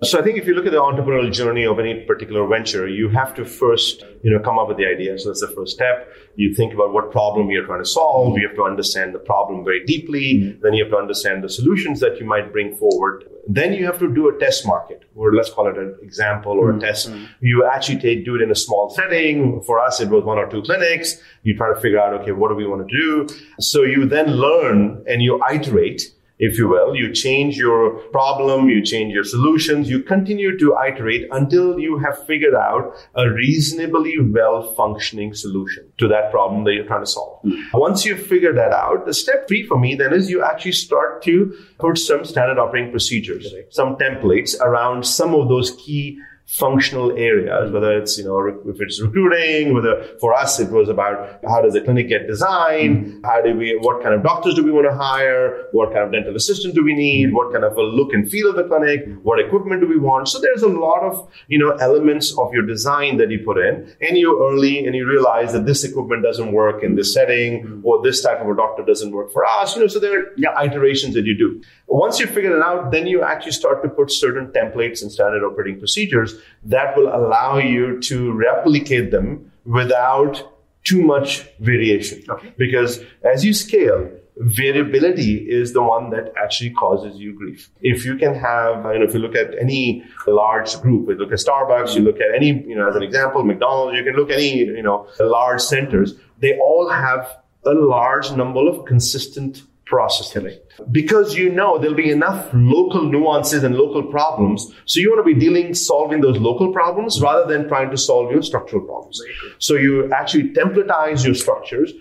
So 0.04 0.20
I 0.20 0.22
think 0.22 0.38
if 0.38 0.46
you 0.46 0.54
look 0.54 0.66
at 0.66 0.72
the 0.72 0.80
entrepreneurial 0.80 1.32
journey 1.32 1.66
of 1.66 1.80
any 1.80 2.02
particular 2.02 2.46
venture, 2.48 2.88
you 2.88 3.10
have 3.10 3.34
to 3.36 3.46
first, 3.46 4.04
you 4.22 4.32
know, 4.32 4.40
come 4.40 4.60
up 4.60 4.68
with 4.68 4.78
the 4.78 4.86
idea. 4.86 5.18
So 5.18 5.30
that's 5.30 5.42
the 5.42 5.48
first 5.48 5.74
step. 5.74 6.10
You 6.36 6.54
think 6.54 6.74
about 6.74 6.94
what 6.94 7.12
problem 7.12 7.50
you're 7.50 7.66
trying 7.66 7.84
to 7.84 7.90
solve. 7.90 8.38
You 8.38 8.48
have 8.48 8.56
to 8.58 8.64
understand 8.64 9.14
the 9.14 9.20
problem 9.20 9.64
very 9.64 9.86
deeply. 9.86 10.36
Mm-hmm. 10.36 10.62
Then 10.62 10.74
you 10.74 10.84
have 10.84 10.92
to 10.92 10.98
understand 10.98 11.44
the 11.44 11.50
solutions 11.50 12.00
that 12.02 12.20
you 12.20 12.26
might 12.26 12.52
bring 12.52 12.76
forward. 12.76 13.26
Then 13.48 13.74
you 13.74 13.86
have 13.86 14.00
to 14.00 14.14
do 14.14 14.30
a 14.30 14.40
test 14.40 14.66
market, 14.66 15.04
or 15.16 15.34
let's 15.34 15.52
call 15.52 15.68
it 15.68 15.78
an 15.78 15.96
example 16.02 16.54
or 16.54 16.70
a 16.70 16.74
mm-hmm. 16.74 16.82
test. 16.82 17.12
You 17.42 17.66
actually 17.66 18.00
take, 18.00 18.26
do 18.26 18.36
it 18.36 18.42
in 18.42 18.52
a 18.52 18.56
small 18.56 18.90
setting. 18.90 19.62
For 19.64 19.80
us, 19.80 20.02
it 20.02 20.10
was 20.10 20.24
one 20.24 20.38
or 20.38 20.50
two 20.50 20.62
clinics. 20.64 21.22
You 21.44 21.56
try 21.56 21.74
to 21.74 21.80
figure 21.80 22.00
out, 22.00 22.14
okay, 22.22 22.32
what 22.32 22.50
do 22.50 22.56
we 22.56 22.66
want 22.66 22.88
to 22.88 22.98
do? 22.98 23.28
So 23.60 23.84
you 23.84 24.06
then 24.06 24.28
learn 24.28 25.04
and 25.08 25.22
you 25.22 25.42
iterate 25.52 26.14
if 26.44 26.58
you 26.58 26.68
will. 26.68 26.94
You 26.94 27.14
change 27.14 27.56
your 27.56 27.92
problem, 28.12 28.68
you 28.68 28.84
change 28.84 29.14
your 29.14 29.24
solutions, 29.24 29.90
you 29.90 30.04
continue 30.04 30.58
to 30.60 30.76
iterate 30.86 31.28
until 31.32 31.80
you 31.80 31.98
have 32.00 32.26
figured 32.28 32.54
out 32.54 32.94
a 33.16 33.30
reasonably 33.30 34.20
well 34.20 34.74
functioning 34.76 35.34
solution 35.34 35.90
to 36.00 36.08
that 36.10 36.32
problem 36.32 36.66
that 36.66 36.74
you're 36.74 36.86
trying 36.86 37.06
to 37.06 37.10
solve. 37.10 37.40
Hmm. 37.44 37.62
Once 37.74 38.06
you 38.06 38.18
figure 38.18 38.54
that 38.54 38.74
out, 38.74 39.06
the 39.06 39.14
step 39.14 39.48
three 39.48 39.66
for 39.66 39.80
me 39.80 39.96
then 39.96 40.14
is 40.14 40.30
you 40.30 40.44
actually 40.44 40.74
start 40.74 41.24
to 41.24 41.56
put 41.80 41.98
some 41.98 42.26
standard 42.26 42.60
operating 42.60 42.92
procedures, 42.92 43.48
some 43.70 43.96
templates 43.96 44.60
around 44.60 45.06
some 45.06 45.34
of 45.34 45.48
those 45.48 45.72
key 45.86 46.20
functional 46.46 47.12
areas, 47.18 47.72
whether 47.72 47.98
it's, 47.98 48.18
you 48.18 48.26
know, 48.26 48.46
if 48.68 48.82
it's 48.82 49.02
recruiting, 49.02 49.74
whether 49.74 50.04
for 50.20 50.34
us 50.34 50.60
it 50.60 50.70
was 50.70 50.90
about 50.90 51.40
how 51.48 51.62
does 51.62 51.74
the 51.74 51.82
clinic 51.82 52.10
get 52.10 52.28
designed? 52.28 53.06
Mm-hmm. 53.06 53.26
How 53.26 53.42
do 53.42 53.56
we, 53.56 53.78
what 53.78 54.04
kind 54.04 54.14
of 54.14 54.24
doctors 54.24 54.54
do 54.56 54.64
we 54.64 54.72
want 54.72 54.86
to 54.86 54.96
hire? 54.96 55.68
What 55.72 55.94
kind 55.94 56.04
of 56.04 56.12
dental 56.12 56.36
assistant 56.36 56.76
do 56.76 56.84
we 56.84 56.94
need? 56.94 57.34
What 57.34 57.52
kind 57.54 57.64
of 57.64 57.78
a 57.78 57.82
look 57.82 58.14
and 58.14 58.30
feel 58.30 58.50
of 58.50 58.58
the 58.58 58.66
clinic? 58.66 59.06
What 59.24 59.40
equipment 59.40 59.82
do 59.82 59.88
we 59.88 59.98
want? 59.98 60.28
So 60.28 60.40
there's 60.40 60.64
a 60.64 60.68
lot 60.68 61.02
of, 61.02 61.28
you 61.48 61.58
know, 61.58 61.72
elements 61.78 62.38
of 62.38 62.54
your 62.54 62.66
design 62.66 63.18
that 63.18 63.32
you 63.32 63.40
put 63.40 63.58
in 63.58 63.96
and 64.02 64.18
you're 64.18 64.52
early 64.52 64.86
and 64.86 64.96
you 64.96 65.08
realize 65.08 65.54
that 65.54 65.66
this 65.66 65.84
equipment 65.84 66.24
doesn't 66.24 66.52
work 66.52 66.84
in 66.84 66.96
this 66.96 67.14
setting 67.14 67.64
mm-hmm. 67.64 67.88
or 67.88 68.04
this 68.04 68.22
type 68.22 68.42
of 68.42 68.50
a 68.50 68.56
doctor 68.56 68.84
doesn't 68.84 69.12
work 69.12 69.32
for 69.32 69.46
us. 69.46 69.76
You 69.76 69.84
know, 69.84 69.88
so 69.88 70.00
there 70.00 70.20
are 70.20 70.66
iterations 70.66 71.14
that 71.16 71.26
you 71.26 71.38
do. 71.38 71.62
Once 71.88 72.20
you 72.20 72.28
figure 72.28 72.56
it 72.56 72.62
out, 72.62 72.92
then 72.92 73.08
you 73.08 73.24
actually 73.24 73.52
start 73.52 73.82
to 73.84 73.90
put 73.90 74.12
certain 74.12 74.48
templates 74.48 75.02
and 75.02 75.12
standard 75.12 75.44
operating 75.44 75.80
procedures 75.80 76.33
that 76.64 76.96
will 76.96 77.08
allow 77.08 77.58
you 77.58 78.00
to 78.02 78.32
replicate 78.32 79.12
them 79.12 79.52
without 79.66 80.50
too 80.84 81.02
much 81.02 81.48
variation. 81.60 82.24
Because 82.58 83.00
as 83.24 83.46
you 83.46 83.54
scale, 83.54 84.10
variability 84.38 85.38
is 85.50 85.74
the 85.74 85.82
one 85.82 86.10
that 86.10 86.34
actually 86.42 86.72
causes 86.72 87.18
you 87.18 87.34
grief. 87.34 87.70
If 87.82 88.04
you 88.04 88.16
can 88.16 88.34
have, 88.36 88.84
you 88.94 89.00
know, 89.00 89.06
if 89.06 89.14
you 89.14 89.20
look 89.20 89.36
at 89.36 89.58
any 89.60 90.04
large 90.28 90.80
group, 90.82 91.08
you 91.08 91.16
look 91.16 91.32
at 91.32 91.40
Starbucks, 91.40 91.96
you 91.96 92.02
look 92.02 92.20
at 92.20 92.34
any, 92.36 92.48
you 92.48 92.76
know, 92.76 92.90
as 92.90 92.96
an 92.96 93.04
example, 93.04 93.44
McDonald's, 93.44 93.98
you 93.98 94.04
can 94.04 94.16
look 94.16 94.30
at 94.30 94.38
any, 94.38 94.58
you 94.58 94.82
know, 94.82 95.08
large 95.20 95.62
centers, 95.62 96.16
they 96.40 96.58
all 96.58 96.90
have 96.90 97.38
a 97.66 97.74
large 97.74 98.32
number 98.32 98.68
of 98.68 98.86
consistent 98.86 99.64
processes. 99.86 100.60
Because 100.92 101.36
you 101.36 101.52
know 101.52 101.78
there'll 101.78 101.96
be 101.96 102.10
enough 102.10 102.50
local 102.54 103.04
nuances 103.04 103.64
and 103.64 103.76
local 103.76 104.04
problems. 104.04 104.74
So 104.86 105.00
you 105.00 105.10
want 105.12 105.26
to 105.26 105.34
be 105.34 105.40
dealing, 105.40 105.74
solving 105.74 106.22
those 106.22 106.38
local 106.38 106.72
problems 106.72 107.22
rather 107.22 107.46
than 107.52 107.68
trying 107.68 107.92
to 107.92 107.98
solve 107.98 108.32
your 108.32 108.42
structural 108.42 108.84
problems. 108.86 109.22
So 109.60 109.76
you 109.76 110.12
actually 110.12 110.54
templatize 110.54 111.26
your 111.26 111.36
structures. 111.36 111.94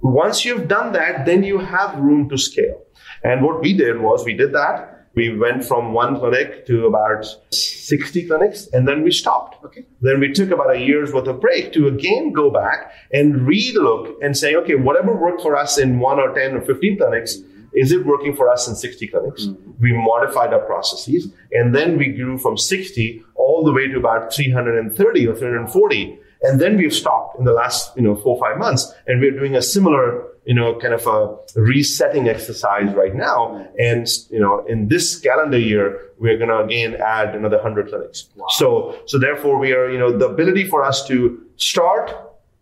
Once 0.00 0.44
you've 0.44 0.68
done 0.68 0.92
that, 0.92 1.26
then 1.26 1.42
you 1.42 1.58
have 1.58 1.98
room 1.98 2.28
to 2.28 2.38
scale. 2.38 2.82
And 3.24 3.42
what 3.42 3.60
we 3.60 3.74
did 3.74 4.00
was 4.00 4.24
we 4.24 4.34
did 4.34 4.52
that. 4.52 4.97
We 5.18 5.36
went 5.36 5.64
from 5.64 5.94
one 5.94 6.20
clinic 6.20 6.64
to 6.66 6.86
about 6.86 7.26
60 7.50 8.28
clinics 8.28 8.68
and 8.72 8.86
then 8.86 9.02
we 9.02 9.10
stopped. 9.10 9.64
Okay. 9.64 9.84
Then 10.00 10.20
we 10.20 10.32
took 10.32 10.52
about 10.52 10.72
a 10.76 10.78
year's 10.78 11.12
worth 11.12 11.26
of 11.26 11.40
break 11.40 11.72
to 11.72 11.88
again 11.88 12.32
go 12.32 12.50
back 12.50 12.92
and 13.12 13.34
relook 13.40 14.14
and 14.22 14.36
say, 14.36 14.54
okay, 14.54 14.76
whatever 14.76 15.12
worked 15.16 15.42
for 15.42 15.56
us 15.56 15.76
in 15.76 15.98
one 15.98 16.20
or 16.20 16.32
10 16.32 16.54
or 16.54 16.60
15 16.60 16.98
clinics, 16.98 17.38
is 17.74 17.90
it 17.90 18.06
working 18.06 18.32
for 18.36 18.48
us 18.48 18.68
in 18.68 18.76
60 18.76 19.08
clinics? 19.08 19.46
Mm-hmm. 19.46 19.72
We 19.80 19.92
modified 19.92 20.52
our 20.52 20.60
processes 20.60 21.32
and 21.50 21.74
then 21.74 21.98
we 21.98 22.12
grew 22.12 22.38
from 22.38 22.56
60 22.56 23.24
all 23.34 23.64
the 23.64 23.72
way 23.72 23.88
to 23.88 23.98
about 23.98 24.32
330 24.32 25.26
or 25.26 25.34
340. 25.34 26.20
And 26.42 26.60
then 26.60 26.76
we've 26.76 26.94
stopped 26.94 27.38
in 27.38 27.44
the 27.44 27.52
last, 27.52 27.96
you 27.96 28.02
know, 28.02 28.14
four 28.14 28.36
or 28.36 28.40
five 28.40 28.58
months 28.58 28.92
and 29.06 29.20
we're 29.20 29.36
doing 29.36 29.56
a 29.56 29.62
similar, 29.62 30.24
you 30.44 30.54
know, 30.54 30.78
kind 30.78 30.94
of 30.94 31.06
a 31.06 31.36
resetting 31.60 32.28
exercise 32.28 32.94
right 32.94 33.14
now. 33.14 33.66
And, 33.78 34.06
you 34.30 34.40
know, 34.40 34.64
in 34.66 34.88
this 34.88 35.18
calendar 35.18 35.58
year, 35.58 36.00
we're 36.18 36.36
going 36.36 36.50
to 36.50 36.58
again 36.58 36.94
add 36.94 37.34
another 37.34 37.56
100 37.56 37.88
clinics. 37.88 38.28
So, 38.56 38.98
so 39.06 39.18
therefore 39.18 39.58
we 39.58 39.72
are, 39.72 39.90
you 39.90 39.98
know, 39.98 40.16
the 40.16 40.28
ability 40.28 40.64
for 40.68 40.84
us 40.84 41.06
to 41.08 41.44
start, 41.56 42.14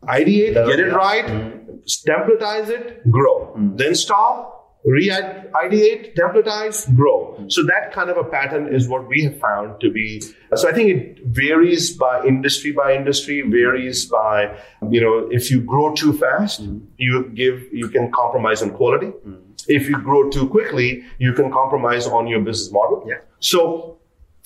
ideate, 0.05 0.55
get 0.55 0.81
it 0.81 0.93
right, 0.93 1.27
mm-hmm. 1.27 2.11
templatize 2.11 2.69
it, 2.69 3.11
grow, 3.11 3.55
mm-hmm. 3.57 3.77
then 3.77 3.95
stop, 3.95 4.56
re-ideate, 4.87 6.15
templatize, 6.15 6.95
grow. 6.95 7.35
Hmm. 7.35 7.49
So 7.49 7.65
that 7.65 7.93
kind 7.93 8.09
of 8.09 8.17
a 8.17 8.25
pattern 8.25 8.73
is 8.73 8.89
what 8.89 9.09
we 9.09 9.25
have 9.25 9.39
found 9.41 9.81
to 9.81 9.91
be. 9.91 10.23
Uh, 10.53 10.57
so 10.57 10.69
I 10.69 10.73
think 10.73 10.91
it 10.91 11.27
varies 11.27 11.97
by 11.97 12.25
industry 12.25 12.71
by 12.71 12.95
industry, 12.95 13.43
varies 13.43 14.07
by, 14.07 14.57
you 14.89 15.01
know, 15.01 15.29
if 15.31 15.51
you 15.51 15.61
grow 15.61 15.95
too 15.95 16.13
fast, 16.13 16.61
hmm. 16.61 16.79
you 16.97 17.29
give, 17.35 17.67
you 17.73 17.89
can 17.89 18.13
compromise 18.13 18.63
on 18.63 18.71
quality. 18.71 19.09
Hmm. 19.09 19.35
If 19.69 19.89
you 19.89 19.99
grow 20.01 20.31
too 20.31 20.49
quickly, 20.49 21.03
you 21.19 21.33
can 21.33 21.51
compromise 21.51 22.07
on 22.07 22.29
your 22.29 22.41
business 22.41 22.73
model. 22.73 23.05
Yeah. 23.09 23.17
So 23.41 23.99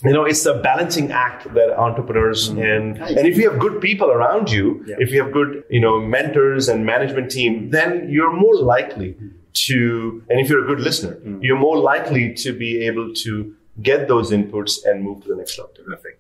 you 0.03 0.13
know 0.15 0.25
it's 0.25 0.47
a 0.47 0.55
balancing 0.55 1.13
act 1.13 1.53
that 1.53 1.79
entrepreneurs 1.79 2.49
and 2.49 2.97
and 2.97 3.27
if 3.27 3.37
you 3.37 3.51
have 3.51 3.59
good 3.61 3.83
people 3.83 4.11
around 4.11 4.51
you 4.51 4.83
Yeah. 4.87 4.97
if 4.99 5.11
you 5.13 5.23
have 5.23 5.31
good 5.31 5.63
you 5.69 5.81
know 5.81 6.01
mentors 6.01 6.71
and 6.71 6.87
management 6.87 7.31
team 7.31 7.69
then 7.69 8.09
you're 8.09 8.33
more 8.33 8.57
likely 8.57 9.15
to 9.67 10.23
and 10.29 10.41
if 10.41 10.49
you're 10.49 10.65
a 10.65 10.67
good 10.67 10.81
listener 10.81 11.15
mm. 11.17 11.39
you're 11.43 11.59
more 11.59 11.79
likely 11.79 12.35
to 12.35 12.53
be 12.53 12.85
able 12.87 13.13
to 13.15 13.55
get 13.83 14.09
those 14.09 14.31
inputs 14.31 14.79
and 14.85 15.03
move 15.03 15.23
to 15.23 15.29
the 15.29 15.37
next 15.37 15.59
level 15.59 15.73
Terrific. 15.75 16.17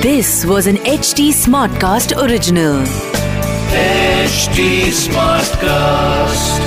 This 0.01 0.45
was 0.45 0.67
an 0.67 0.77
HT 0.77 1.31
Smartcast 1.33 2.15
original. 2.23 2.77
HT 3.69 4.91
Smartcast. 5.03 6.66